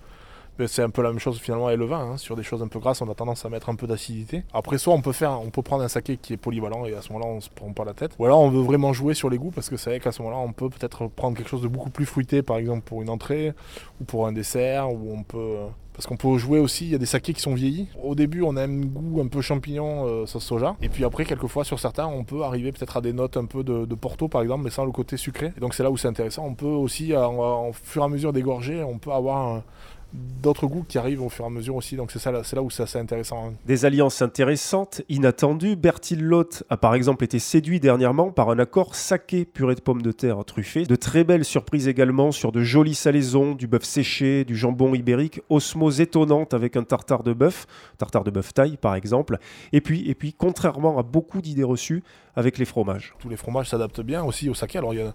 [0.59, 2.13] Mais c'est un peu la même chose finalement avec le vin.
[2.13, 2.17] hein.
[2.17, 4.45] Sur des choses un peu grasses, on a tendance à mettre un peu d'acidité.
[4.53, 7.03] Après, soit on peut faire, on peut prendre un saké qui est polyvalent et à
[7.03, 8.13] ce moment-là, on se prend pas la tête.
[8.19, 10.23] Ou alors, on veut vraiment jouer sur les goûts parce que c'est vrai qu'à ce
[10.23, 13.11] moment-là, on peut peut-être prendre quelque chose de beaucoup plus fruité, par exemple pour une
[13.11, 13.53] entrée
[14.01, 15.57] ou pour un dessert, ou on peut.
[15.93, 17.87] Parce qu'on peut jouer aussi, il y a des sakés qui sont vieillis.
[18.03, 20.75] Au début, on a un goût un peu champignon, euh, sauce soja.
[20.83, 23.63] Et puis après, quelquefois, sur certains, on peut arriver peut-être à des notes un peu
[23.63, 25.53] de, Porto, par exemple, mais sans le côté sucré.
[25.57, 26.45] Et donc c'est là où c'est intéressant.
[26.47, 29.63] On peut aussi, euh, en, en fur et à mesure d'égorger, on peut avoir un-
[30.43, 31.97] d'autres goûts qui arrivent au fur et à mesure aussi.
[31.97, 33.49] Donc c'est là- où c'est assez intéressant.
[33.49, 33.53] hein.
[33.67, 35.75] Des alliances intéressantes, inattendues.
[35.77, 40.03] Bertil Lotte a par exemple été séduit dernièrement par un accord saké purée de pommes
[40.03, 40.85] de terre truffées.
[40.85, 45.41] De très belles surprises également sur de jolies salaisons, du bœuf séché, du jambon ibérique,
[45.49, 47.67] osmose étonnante avec un tartare de bœuf,
[47.99, 49.39] tartare de bœuf taille par exemple.
[49.73, 52.03] Et puis, et puis contrairement à beaucoup d'idées reçues,
[52.37, 53.15] avec les fromages.
[53.21, 54.79] Tous les fromages s'adaptent bien aussi au saké.
[54.79, 55.15] Alors il y a-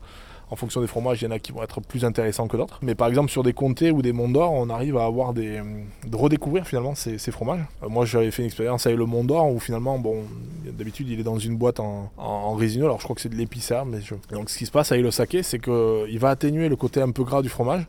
[0.51, 2.79] en fonction des fromages, il y en a qui vont être plus intéressants que d'autres.
[2.81, 5.61] Mais par exemple sur des comtés ou des monts d'or, on arrive à avoir des
[6.07, 7.61] de redécouvrir finalement ces, ces fromages.
[7.83, 10.23] Euh, moi j'avais fait une expérience avec le mont d'or où finalement bon
[10.65, 12.85] d'habitude il est dans une boîte en, en, résineux.
[12.85, 14.15] Alors je crois que c'est de l'épicard, mais je...
[14.33, 16.99] donc ce qui se passe avec le saké, c'est que il va atténuer le côté
[16.99, 17.85] un peu gras du fromage.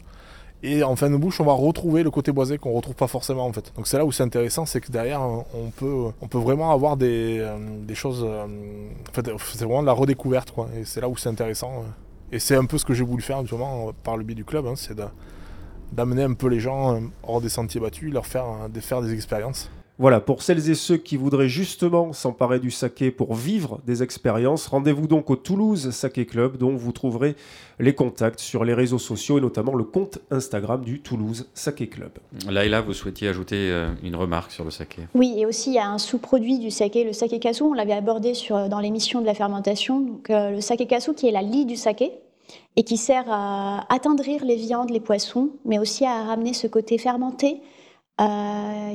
[0.63, 3.47] Et en fin de bouche, on va retrouver le côté boisé qu'on retrouve pas forcément
[3.47, 3.73] en fait.
[3.77, 6.99] Donc c'est là où c'est intéressant, c'est que derrière, on peut, on peut vraiment avoir
[6.99, 8.23] des, euh, des choses.
[8.29, 10.69] euh, en fait, c'est vraiment de la redécouverte, quoi.
[10.79, 11.73] Et c'est là où c'est intéressant.
[11.79, 11.89] euh.
[12.33, 14.67] Et c'est un peu ce que j'ai voulu faire justement par le biais du club,
[14.67, 14.97] hein, c'est
[15.93, 18.45] d'amener un peu les gens hors des sentiers battus, leur faire,
[18.81, 19.69] faire des expériences.
[20.01, 24.67] Voilà, pour celles et ceux qui voudraient justement s'emparer du saké pour vivre des expériences,
[24.67, 27.37] rendez-vous donc au Toulouse Saké Club, dont vous trouverez
[27.79, 32.13] les contacts sur les réseaux sociaux et notamment le compte Instagram du Toulouse Saké Club.
[32.49, 35.03] Laïla, vous souhaitiez ajouter euh, une remarque sur le saké?
[35.15, 37.65] Oui, et aussi il y a un sous-produit du saké, le saké kasu.
[37.65, 40.01] On l'avait abordé sur, dans l'émission de la fermentation.
[40.01, 42.11] Donc, euh, le saké kasu qui est la lie du saké
[42.75, 46.97] et qui sert à attendrir les viandes, les poissons, mais aussi à ramener ce côté
[46.97, 47.80] fermenté euh,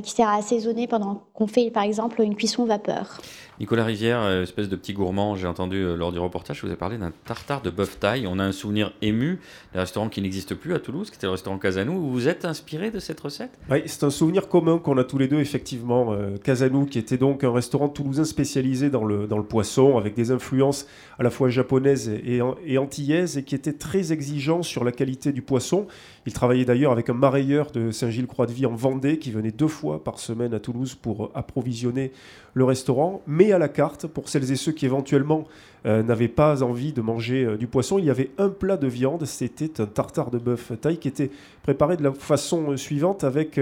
[0.02, 3.20] qui sert à assaisonner pendant qu'on fait par exemple une cuisson vapeur.
[3.60, 6.76] Nicolas Rivière, euh, espèce de petit gourmand, j'ai entendu euh, lors du reportage, vous avez
[6.76, 8.28] parlé d'un tartare de bœuf taille.
[8.28, 9.40] On a un souvenir ému
[9.74, 11.94] d'un restaurant qui n'existe plus à Toulouse, qui était le restaurant Casanou.
[11.94, 13.52] Vous vous êtes inspiré de cette recette?
[13.72, 16.12] Oui, c'est un souvenir commun qu'on a tous les deux, effectivement.
[16.12, 20.16] Euh, Casanou, qui était donc un restaurant toulousain spécialisé dans le, dans le poisson, avec
[20.16, 20.86] des influences
[21.18, 24.92] à la fois japonaises et, et, et antillaises, et qui était très exigeant sur la
[24.92, 25.88] qualité du poisson.
[26.26, 30.20] Il travaillait d'ailleurs avec un marailleur de Saint-Gilles-Croix-de-Vie en Vendée, qui venait deux fois par
[30.20, 32.12] semaine à Toulouse pour approvisionner
[32.56, 35.44] le restaurant, mais à la carte, pour celles et ceux qui éventuellement
[35.86, 38.88] euh, n'avaient pas envie de manger euh, du poisson, il y avait un plat de
[38.88, 41.30] viande, c'était un tartare de bœuf taille qui était
[41.64, 43.60] préparé de la façon euh, suivante, avec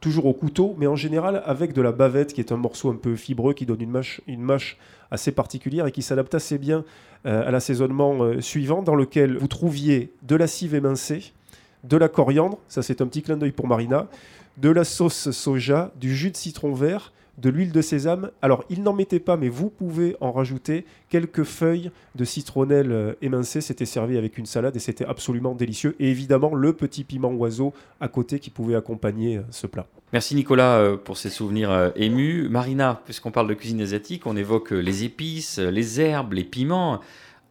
[0.00, 2.94] toujours au couteau, mais en général avec de la bavette, qui est un morceau un
[2.94, 4.78] peu fibreux, qui donne une mâche, une mâche
[5.10, 6.84] assez particulière et qui s'adapte assez bien
[7.24, 11.32] à l'assaisonnement suivant, dans lequel vous trouviez de la cive émincée,
[11.82, 14.06] de la coriandre, ça c'est un petit clin d'œil pour Marina,
[14.58, 18.30] de la sauce soja, du jus de citron vert, de l'huile de sésame.
[18.42, 23.12] Alors, il n'en mettait pas, mais vous pouvez en rajouter quelques feuilles de citronnelle euh,
[23.22, 23.60] émincées.
[23.60, 25.94] C'était servi avec une salade et c'était absolument délicieux.
[26.00, 29.86] Et évidemment, le petit piment oiseau à côté qui pouvait accompagner euh, ce plat.
[30.12, 32.48] Merci Nicolas euh, pour ces souvenirs émus.
[32.48, 37.00] Marina, puisqu'on parle de cuisine asiatique, on évoque les épices, les herbes, les piments.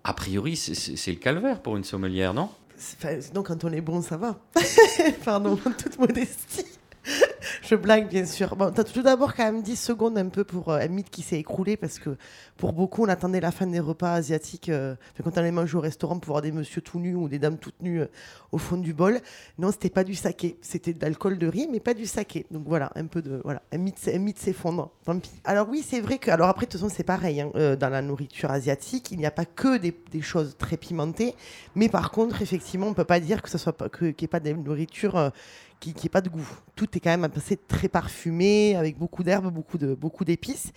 [0.04, 2.50] A priori, c'est- le calvaire pour une sommelière, non?
[2.78, 4.38] Sinon, quand on est bon, ça va.
[5.26, 6.77] Pardon, en toute modestie.
[7.62, 8.56] Je blague, bien sûr.
[8.56, 11.22] Bon, t'as tout d'abord quand même 10 secondes un peu pour euh, un mythe qui
[11.22, 12.18] s'est écroulé parce que
[12.58, 14.70] pour beaucoup, on attendait la fin des repas asiatiques.
[14.70, 17.40] euh, quand on allait manger au restaurant pour voir des messieurs tout nus ou des
[17.40, 18.08] dames toutes nues euh,
[18.52, 19.20] au fond du bol.
[19.58, 20.58] Non, c'était pas du saké.
[20.62, 22.46] C'était de l'alcool de riz, mais pas du saké.
[22.52, 23.42] Donc voilà, un peu de.
[23.44, 24.92] Voilà, un mythe, un s'effondre.
[25.06, 25.32] Tant pis.
[25.44, 26.32] Alors oui, c'est vrai que.
[26.32, 27.42] Alors après, de toute façon, c'est pareil.
[27.42, 30.78] hein, euh, dans la nourriture asiatique, il n'y a pas que des, des choses très
[30.78, 31.36] pimentées.
[31.76, 34.40] Mais par contre, effectivement, on peut pas dire que soit pas, qu'il n'y ait pas
[34.40, 35.32] de nourriture.
[35.80, 36.48] Qui n'ait pas de goût.
[36.76, 40.72] Tout est quand même assez très parfumé, avec beaucoup d'herbes, beaucoup de beaucoup d'épices.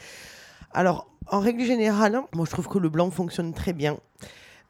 [0.73, 3.99] Alors, en règle générale, moi je trouve que le blanc fonctionne très bien.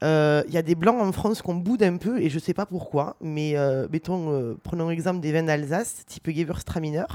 [0.03, 2.53] Euh, Il y a des blancs en France qu'on boude un peu et je sais
[2.53, 7.05] pas pourquoi, mais euh, mettons, euh, prenons l'exemple des vins d'Alsace, type Gewürztraminer.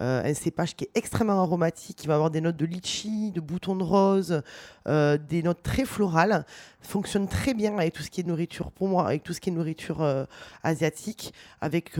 [0.00, 3.40] Euh, un cépage qui est extrêmement aromatique, qui va avoir des notes de litchi, de
[3.40, 4.42] bouton de rose,
[4.88, 6.44] euh, des notes très florales,
[6.80, 9.50] fonctionne très bien avec tout ce qui est nourriture, pour moi, avec tout ce qui
[9.50, 10.24] est nourriture euh,
[10.62, 11.92] asiatique, avec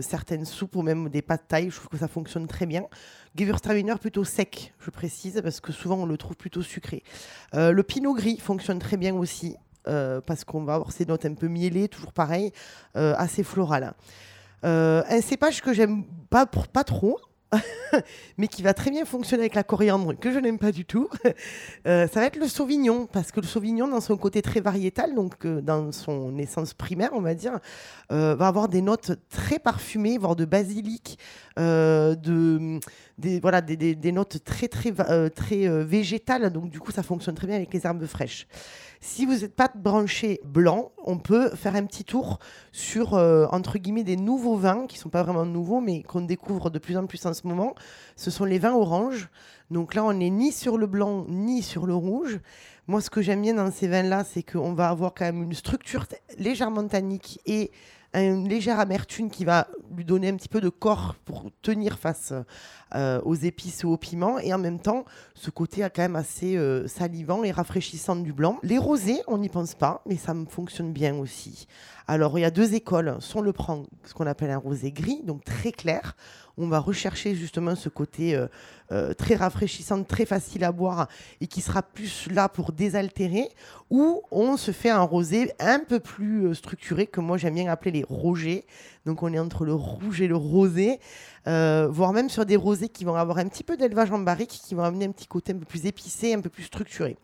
[0.00, 2.84] certaines soupes ou même des pâtes taille, je trouve que ça fonctionne très bien.
[3.36, 7.02] Gewürztraminer plutôt sec, je précise, parce que souvent on le trouve plutôt sucré.
[7.52, 11.48] Le pinot gris fonctionne très bien aussi, parce qu'on va avoir ces notes un peu
[11.48, 12.52] mielées, toujours pareil,
[12.94, 13.94] assez florales.
[14.64, 16.46] Euh, un cépage que j'aime pas,
[16.84, 17.18] trop,
[18.38, 21.08] mais qui va très bien fonctionner avec la coriandre, que je n'aime pas du tout,
[21.86, 25.14] euh, ça va être le sauvignon, parce que le sauvignon, dans son côté très variétal,
[25.14, 27.60] donc euh, dans son essence primaire, on va dire,
[28.10, 31.18] va avoir des notes très parfumées, voire de basilic,
[31.56, 32.80] de,
[33.18, 37.02] des, voilà, des, des- notes très, très, euh, très euh, végétales, donc du coup, ça
[37.02, 38.46] fonctionne très bien avec les herbes fraîches.
[39.00, 42.38] Si vous n'êtes pas branché blanc, on peut faire un petit tour
[42.72, 46.70] sur, euh, entre guillemets, des nouveaux vins, qui sont pas vraiment nouveaux, mais qu'on découvre
[46.70, 47.74] de plus en plus en ce moment.
[48.16, 49.28] Ce sont les vins oranges.
[49.70, 52.40] Donc là, on n'est ni sur le blanc, ni sur le rouge.
[52.86, 55.54] Moi, ce que j'aime bien dans ces vins-là, c'est qu'on va avoir quand même une
[55.54, 56.06] structure
[56.38, 57.70] légèrement tannique et
[58.22, 62.32] une légère amertume qui va lui donner un petit peu de corps pour tenir face
[62.94, 64.38] euh, aux épices ou aux piments.
[64.38, 65.04] Et en même temps,
[65.34, 68.58] ce côté a quand même assez euh, salivant et rafraîchissant du blanc.
[68.62, 71.66] Les rosés, on n'y pense pas, mais ça me fonctionne bien aussi.
[72.06, 73.16] Alors, il y a deux écoles.
[73.20, 76.16] Soit on le prend ce qu'on appelle un rosé gris, donc très clair.
[76.58, 78.46] On va rechercher justement ce côté euh,
[78.92, 81.08] euh, très rafraîchissant, très facile à boire
[81.40, 83.48] et qui sera plus là pour désaltérer.
[83.90, 87.72] Ou on se fait un rosé un peu plus euh, structuré que moi j'aime bien
[87.72, 88.66] appeler les rogés.
[89.06, 91.00] Donc on est entre le rouge et le rosé,
[91.46, 94.74] voire même sur des rosés qui vont avoir un petit peu d'élevage en barrique, qui
[94.74, 97.16] vont amener un petit côté un peu plus épicé, un peu plus structuré.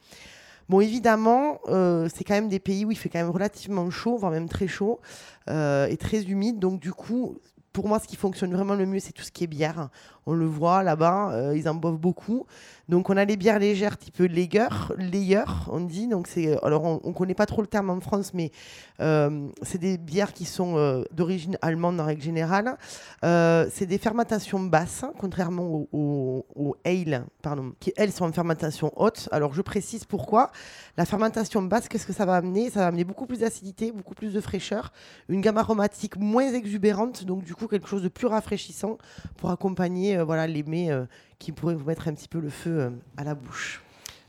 [0.70, 4.16] Bon, évidemment, euh, c'est quand même des pays où il fait quand même relativement chaud,
[4.16, 5.00] voire même très chaud,
[5.48, 6.60] euh, et très humide.
[6.60, 7.38] Donc, du coup,
[7.72, 9.88] pour moi, ce qui fonctionne vraiment le mieux, c'est tout ce qui est bière.
[10.26, 12.46] On le voit là-bas, euh, ils en boivent beaucoup.
[12.90, 14.66] Donc, on a les bières légères type lager,
[14.98, 16.08] layer, on dit.
[16.08, 18.50] Donc, c'est alors on, on connaît pas trop le terme en France, mais
[19.00, 22.76] euh, c'est des bières qui sont euh, d'origine allemande en règle générale.
[23.24, 28.92] Euh, c'est des fermentations basses, contrairement au, au- ale, pardon, qui elles sont en fermentation
[28.96, 29.28] haute.
[29.30, 30.50] Alors, je précise pourquoi.
[30.96, 32.70] La fermentation basse, qu'est-ce que ça va amener?
[32.70, 34.92] Ça va amener beaucoup plus d'acidité, beaucoup plus de fraîcheur,
[35.28, 38.98] une gamme aromatique moins exubérante, donc du coup quelque chose de plus rafraîchissant
[39.36, 41.04] pour accompagner euh, voilà, les mets euh,
[41.40, 43.82] qui pourraient vous mettre un petit peu le feu euh, à la bouche.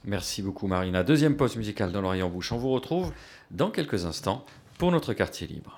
[0.03, 1.03] Merci beaucoup Marina.
[1.03, 2.51] Deuxième pause musicale dans l'Orient Bouche.
[2.51, 3.11] On vous retrouve
[3.51, 4.43] dans quelques instants
[4.79, 5.77] pour notre quartier libre.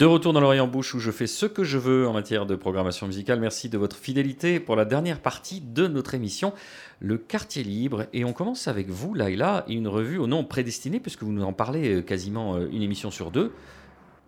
[0.00, 2.56] De retour dans l'Orient Bouche où je fais ce que je veux en matière de
[2.56, 3.38] programmation musicale.
[3.38, 6.54] Merci de votre fidélité pour la dernière partie de notre émission,
[7.00, 8.06] Le Quartier Libre.
[8.14, 11.42] Et on commence avec vous, Laila, et une revue au nom prédestiné, puisque vous nous
[11.42, 13.52] en parlez euh, quasiment euh, une émission sur deux.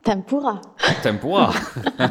[0.04, 0.60] Tempura.
[1.04, 1.50] Tempura.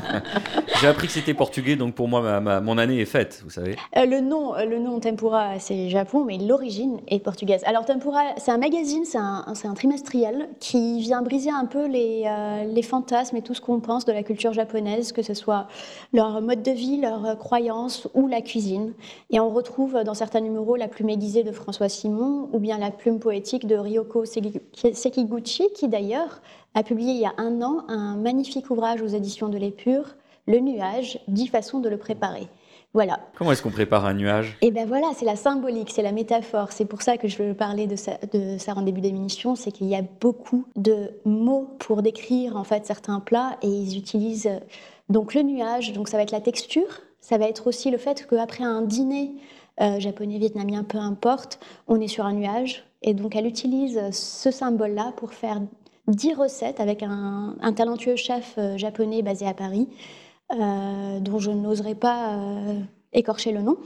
[0.79, 3.49] J'ai appris que c'était portugais, donc pour moi, ma- ma- mon année est faite, vous
[3.49, 3.75] savez.
[3.97, 7.61] Euh, le nom, euh, le nom Tempura, c'est Japon, mais l'origine est portugaise.
[7.65, 12.23] Alors Tempura, c'est un magazine, c'est un, un trimestriel qui vient briser un peu les,
[12.25, 15.67] euh, les fantasmes et tout ce qu'on pense de la culture japonaise, que ce soit
[16.13, 18.93] leur mode de vie, leurs croyances ou la cuisine.
[19.31, 22.89] Et on retrouve dans certains numéros la plume aiguisée de François Simon ou bien la
[22.91, 24.61] plume poétique de Ryoko Seki-
[24.93, 26.41] Sekiguchi, qui d'ailleurs
[26.75, 30.15] a publié il y a un an un magnifique ouvrage aux éditions de l'Épure,
[30.47, 32.47] Le nuage, dix façons de le préparer.
[32.93, 33.19] Voilà.
[33.37, 34.57] Comment est-ce qu'on prépare un nuage?
[34.61, 36.73] Et ben voilà, c'est la symbolique, c'est la métaphore.
[36.73, 39.71] C'est pour ça que je veux parler de ça, de ça en début d'émission, c'est
[39.71, 44.47] qu'il y a beaucoup de mots pour décrire en fait certains plats et ils utilisent
[44.47, 44.59] euh,
[45.07, 45.93] donc le nuage.
[45.93, 49.35] Donc ça va être la texture, ça va être aussi le fait qu'après un dîner
[49.79, 54.51] euh, japonais, vietnamien, peu importe, on est sur un nuage et donc elle utilise ce
[54.51, 55.61] symbole-là pour faire
[56.07, 59.87] 10 recettes avec un, talentueux chef euh, japonais basé à Paris,
[60.53, 62.79] euh, dont je n'oserais pas euh,
[63.13, 63.77] écorcher le nom.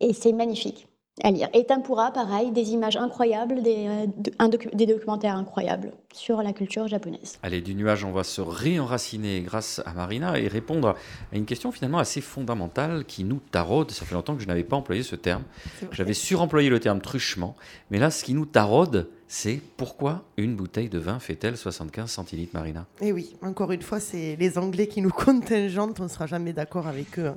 [0.00, 0.88] Et c'est magnifique
[1.22, 1.48] à lire.
[1.54, 6.42] Et Tempura, pareil, des images incroyables, des, euh, de- un docu- des documentaires incroyables sur
[6.42, 7.38] la culture japonaise.
[7.44, 10.88] Allez, du nuage, on va se réenraciner grâce à Marina et répondre
[11.32, 13.92] à une question finalement assez fondamentale qui nous taraude.
[13.92, 15.44] Ça fait longtemps que je n'avais pas employé ce terme.
[15.92, 17.54] J'avais suremployé le terme truchement.
[17.92, 22.52] Mais là, ce qui nous taraude, c'est pourquoi une bouteille de vin fait-elle 75 centilitres,
[22.54, 22.86] Marina?
[23.00, 26.52] Et oui, encore une fois, c'est les Anglais qui nous contingentent, on ne sera jamais
[26.52, 27.32] d'accord avec eux.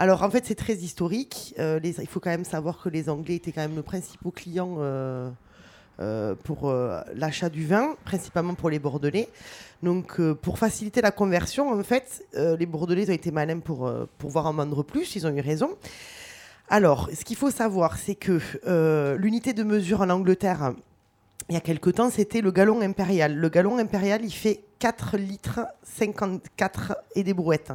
[0.00, 1.54] Alors en fait, c'est très historique.
[1.58, 4.76] Euh, il faut quand même savoir que les Anglais étaient quand même le principal client
[4.78, 5.28] euh,
[5.98, 6.72] euh, pour
[7.14, 9.28] l'achat du vin, principalement pour les Bordelais.
[9.82, 14.54] Donc pour faciliter la conversion, en fait, les Bordelais ont été malins pour pouvoir en
[14.54, 15.70] vendre plus, ils ont eu raison.
[16.70, 18.40] Alors, ce qu'il faut savoir, c'est que
[19.16, 20.74] l'unité de mesure en Angleterre,
[21.48, 23.34] il y a quelque temps, c'était le gallon impérial.
[23.34, 27.72] Le gallon impérial, il fait 4 litres 54 et des brouettes.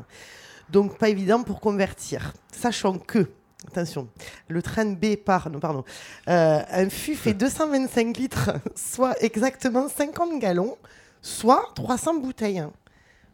[0.74, 2.34] Donc, pas évident pour convertir.
[2.52, 3.30] Sachant que,
[3.68, 4.08] attention,
[4.48, 5.84] le train B part, non, pardon,
[6.28, 10.76] euh, un fût fait 225 litres, soit exactement 50 gallons,
[11.22, 12.64] soit 300 bouteilles.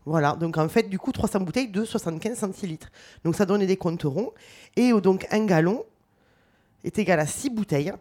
[0.05, 2.91] Voilà, donc en fait, du coup, 300 bouteilles de 75 centilitres.
[3.23, 4.33] Donc ça donnait des compterons.
[4.75, 5.85] Et euh, donc, un gallon
[6.83, 7.93] est égal à 6 bouteilles.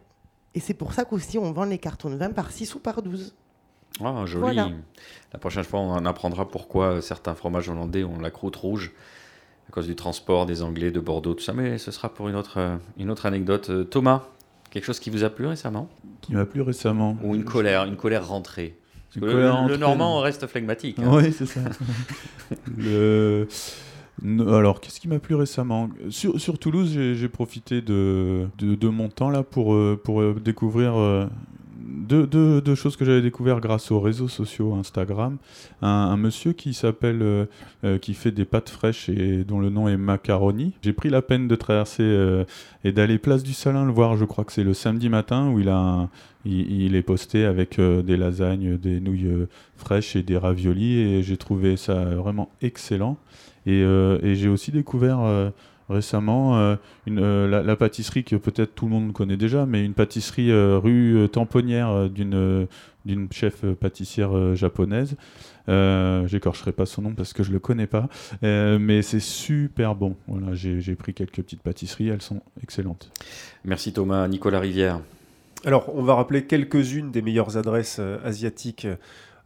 [0.53, 3.01] Et c'est pour ça qu'aussi, on vend les cartons de vin par 6 ou par
[3.01, 3.33] 12.
[4.03, 4.41] Ah, joli.
[4.41, 4.69] Voilà.
[5.31, 8.91] La prochaine fois, on en apprendra pourquoi certains fromages hollandais ont la croûte rouge
[9.69, 11.53] à cause du transport des Anglais de Bordeaux, tout ça.
[11.53, 13.69] Mais ce sera pour une autre, euh, une autre anecdote.
[13.69, 14.23] Euh, Thomas,
[14.71, 15.87] quelque chose qui vous a plu récemment?
[16.21, 17.15] Qui m'a plu récemment?
[17.23, 18.75] Ou une colère, une colère rentrée
[19.15, 20.21] Une le- Normand non.
[20.21, 20.97] reste phlegmatique.
[20.99, 21.09] hein.
[21.11, 21.61] Oui, c'est ça.
[22.77, 23.47] Le-
[24.47, 25.89] Alors, qu'est-ce qui m'a plu récemment?
[26.09, 30.93] Sur, sur Toulouse, j'ai profité de, de, de mon temps là pour, euh, pour découvrir
[31.89, 35.37] deux, choses que j'avais découvert grâce aux réseaux sociaux Instagram.
[35.81, 37.45] Un, monsieur qui s'appelle, euh,
[37.83, 40.73] euh, qui fait des pâtes fraîches et dont le nom est Macaroni.
[40.81, 42.45] J'ai pris la peine de traverser euh,
[42.83, 44.17] et d'aller place du Salin le voir.
[44.17, 46.09] Je crois que c'est le samedi matin où il a,
[46.45, 51.77] il, est posté avec des lasagnes, des nouilles fraîches et des raviolis et j'ai trouvé
[51.77, 53.17] ça vraiment excellent.
[53.65, 53.83] Et,
[54.35, 55.51] j'ai aussi découvert
[55.89, 56.75] récemment euh,
[57.07, 60.51] une, euh, la, la pâtisserie que peut-être tout le monde connaît déjà, mais une pâtisserie
[60.51, 62.65] euh, rue euh, Tamponnière euh, d'une euh,
[63.05, 65.15] d'une chef pâtissière euh, japonaise.
[65.69, 68.09] Euh, J'écorcherai pas son nom parce que je le connais pas,
[68.43, 70.15] Euh, mais c'est super bon.
[70.27, 73.09] Voilà, j'ai j'ai pris quelques petites pâtisseries, elles sont excellentes.
[73.65, 74.27] Merci Thomas.
[74.27, 74.99] Nicolas Rivière.
[75.65, 78.95] Alors, on va rappeler quelques-unes des meilleures adresses euh, asiatiques euh,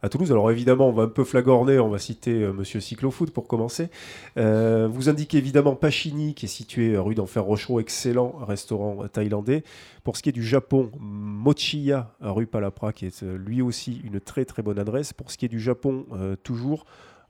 [0.04, 0.30] à Toulouse.
[0.30, 3.88] Alors, évidemment, on va un peu flagorner, on va citer euh, Monsieur Cyclofoot pour commencer.
[4.36, 9.64] Euh, vous indiquez évidemment Pachini, qui est situé euh, rue d'Enfer Rochereau, excellent restaurant thaïlandais.
[10.02, 14.44] Pour ce qui est du Japon, Mochiya, rue Palapra, qui est lui aussi une très
[14.44, 15.14] très bonne adresse.
[15.14, 16.04] Pour ce qui est du Japon,
[16.42, 16.84] toujours.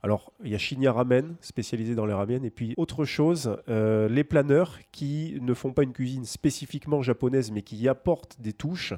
[0.05, 2.45] Alors, il y a Shinya Ramen, spécialisé dans les ramen.
[2.45, 7.49] Et puis, autre chose, euh, les planeurs qui ne font pas une cuisine spécifiquement japonaise,
[7.49, 8.93] mais qui y apportent des touches.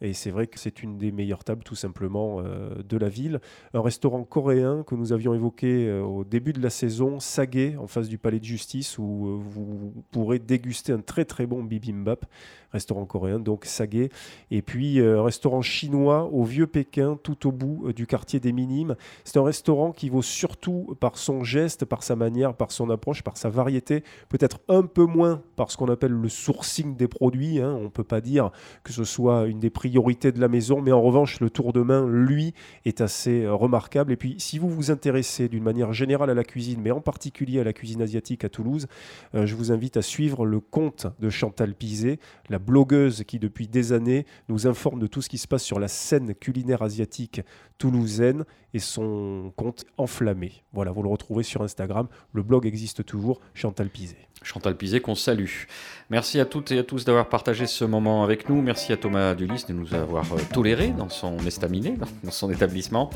[0.00, 3.40] Et c'est vrai que c'est une des meilleures tables, tout simplement, euh, de la ville.
[3.72, 7.86] Un restaurant coréen que nous avions évoqué euh, au début de la saison, Sage, en
[7.86, 12.26] face du palais de justice, où vous pourrez déguster un très très bon bibimbap.
[12.72, 14.08] Restaurant coréen, donc Sage.
[14.50, 18.96] Et puis, un restaurant chinois au Vieux Pékin, tout au bout du quartier des Minimes.
[19.22, 22.88] C'est un restaurant qui vaut surtout surtout par son geste, par sa manière, par son
[22.88, 27.06] approche, par sa variété, peut-être un peu moins par ce qu'on appelle le sourcing des
[27.06, 27.60] produits.
[27.60, 27.76] hein.
[27.78, 28.50] On ne peut pas dire
[28.82, 31.82] que ce soit une des priorités de la maison, mais en revanche, le tour de
[31.82, 32.54] main, lui,
[32.86, 34.10] est assez euh, remarquable.
[34.12, 37.60] Et puis, si vous vous intéressez d'une manière générale à la cuisine, mais en particulier
[37.60, 38.86] à la cuisine asiatique à Toulouse,
[39.34, 42.18] euh, je vous invite à suivre le compte de Chantal Pizet,
[42.48, 45.78] la blogueuse qui, depuis des années, nous informe de tout ce qui se passe sur
[45.78, 47.42] la scène culinaire asiatique
[47.76, 48.44] toulousaine
[48.74, 50.37] et son compte enflammé.
[50.72, 52.08] Voilà, vous le retrouvez sur Instagram.
[52.32, 54.27] Le blog existe toujours, Chantal Pizet.
[54.42, 55.66] Chantal Pizet qu'on salue.
[56.10, 58.62] Merci à toutes et à tous d'avoir partagé ce moment avec nous.
[58.62, 63.10] Merci à Thomas Dulis de nous avoir euh, tolérés dans son estaminet, dans son établissement.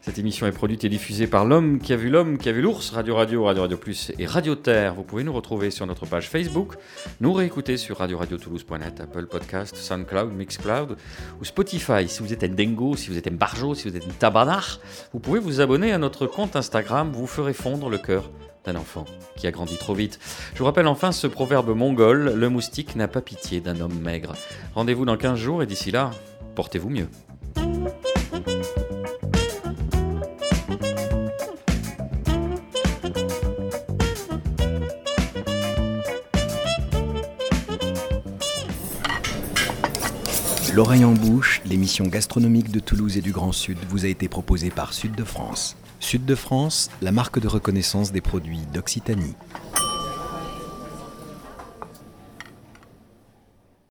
[0.00, 2.62] Cette émission est produite et diffusée par l'homme qui a vu l'homme, qui a vu
[2.62, 4.94] l'ours, Radio Radio, Radio Radio Plus et Radio Terre.
[4.94, 6.74] Vous pouvez nous retrouver sur notre page Facebook,
[7.20, 10.96] nous réécouter sur radio-radio-toulouse.net, Apple Podcast, SoundCloud, Mixcloud
[11.40, 12.06] ou Spotify.
[12.06, 14.78] Si vous êtes un dingo, si vous êtes un barjo, si vous êtes un tabarnak,
[15.12, 17.10] vous pouvez vous abonner à notre compte Instagram.
[17.12, 18.30] Vous ferez fondre le cœur
[18.66, 19.04] d'un enfant
[19.36, 20.18] qui a grandi trop vite.
[20.54, 24.34] Je vous rappelle enfin ce proverbe mongol, le moustique n'a pas pitié d'un homme maigre.
[24.74, 26.10] Rendez-vous dans 15 jours et d'ici là,
[26.54, 27.08] portez-vous mieux.
[40.76, 44.68] L'oreille en bouche, l'émission gastronomique de Toulouse et du Grand Sud vous a été proposée
[44.68, 45.74] par Sud de France.
[46.00, 49.34] Sud de France, la marque de reconnaissance des produits d'Occitanie.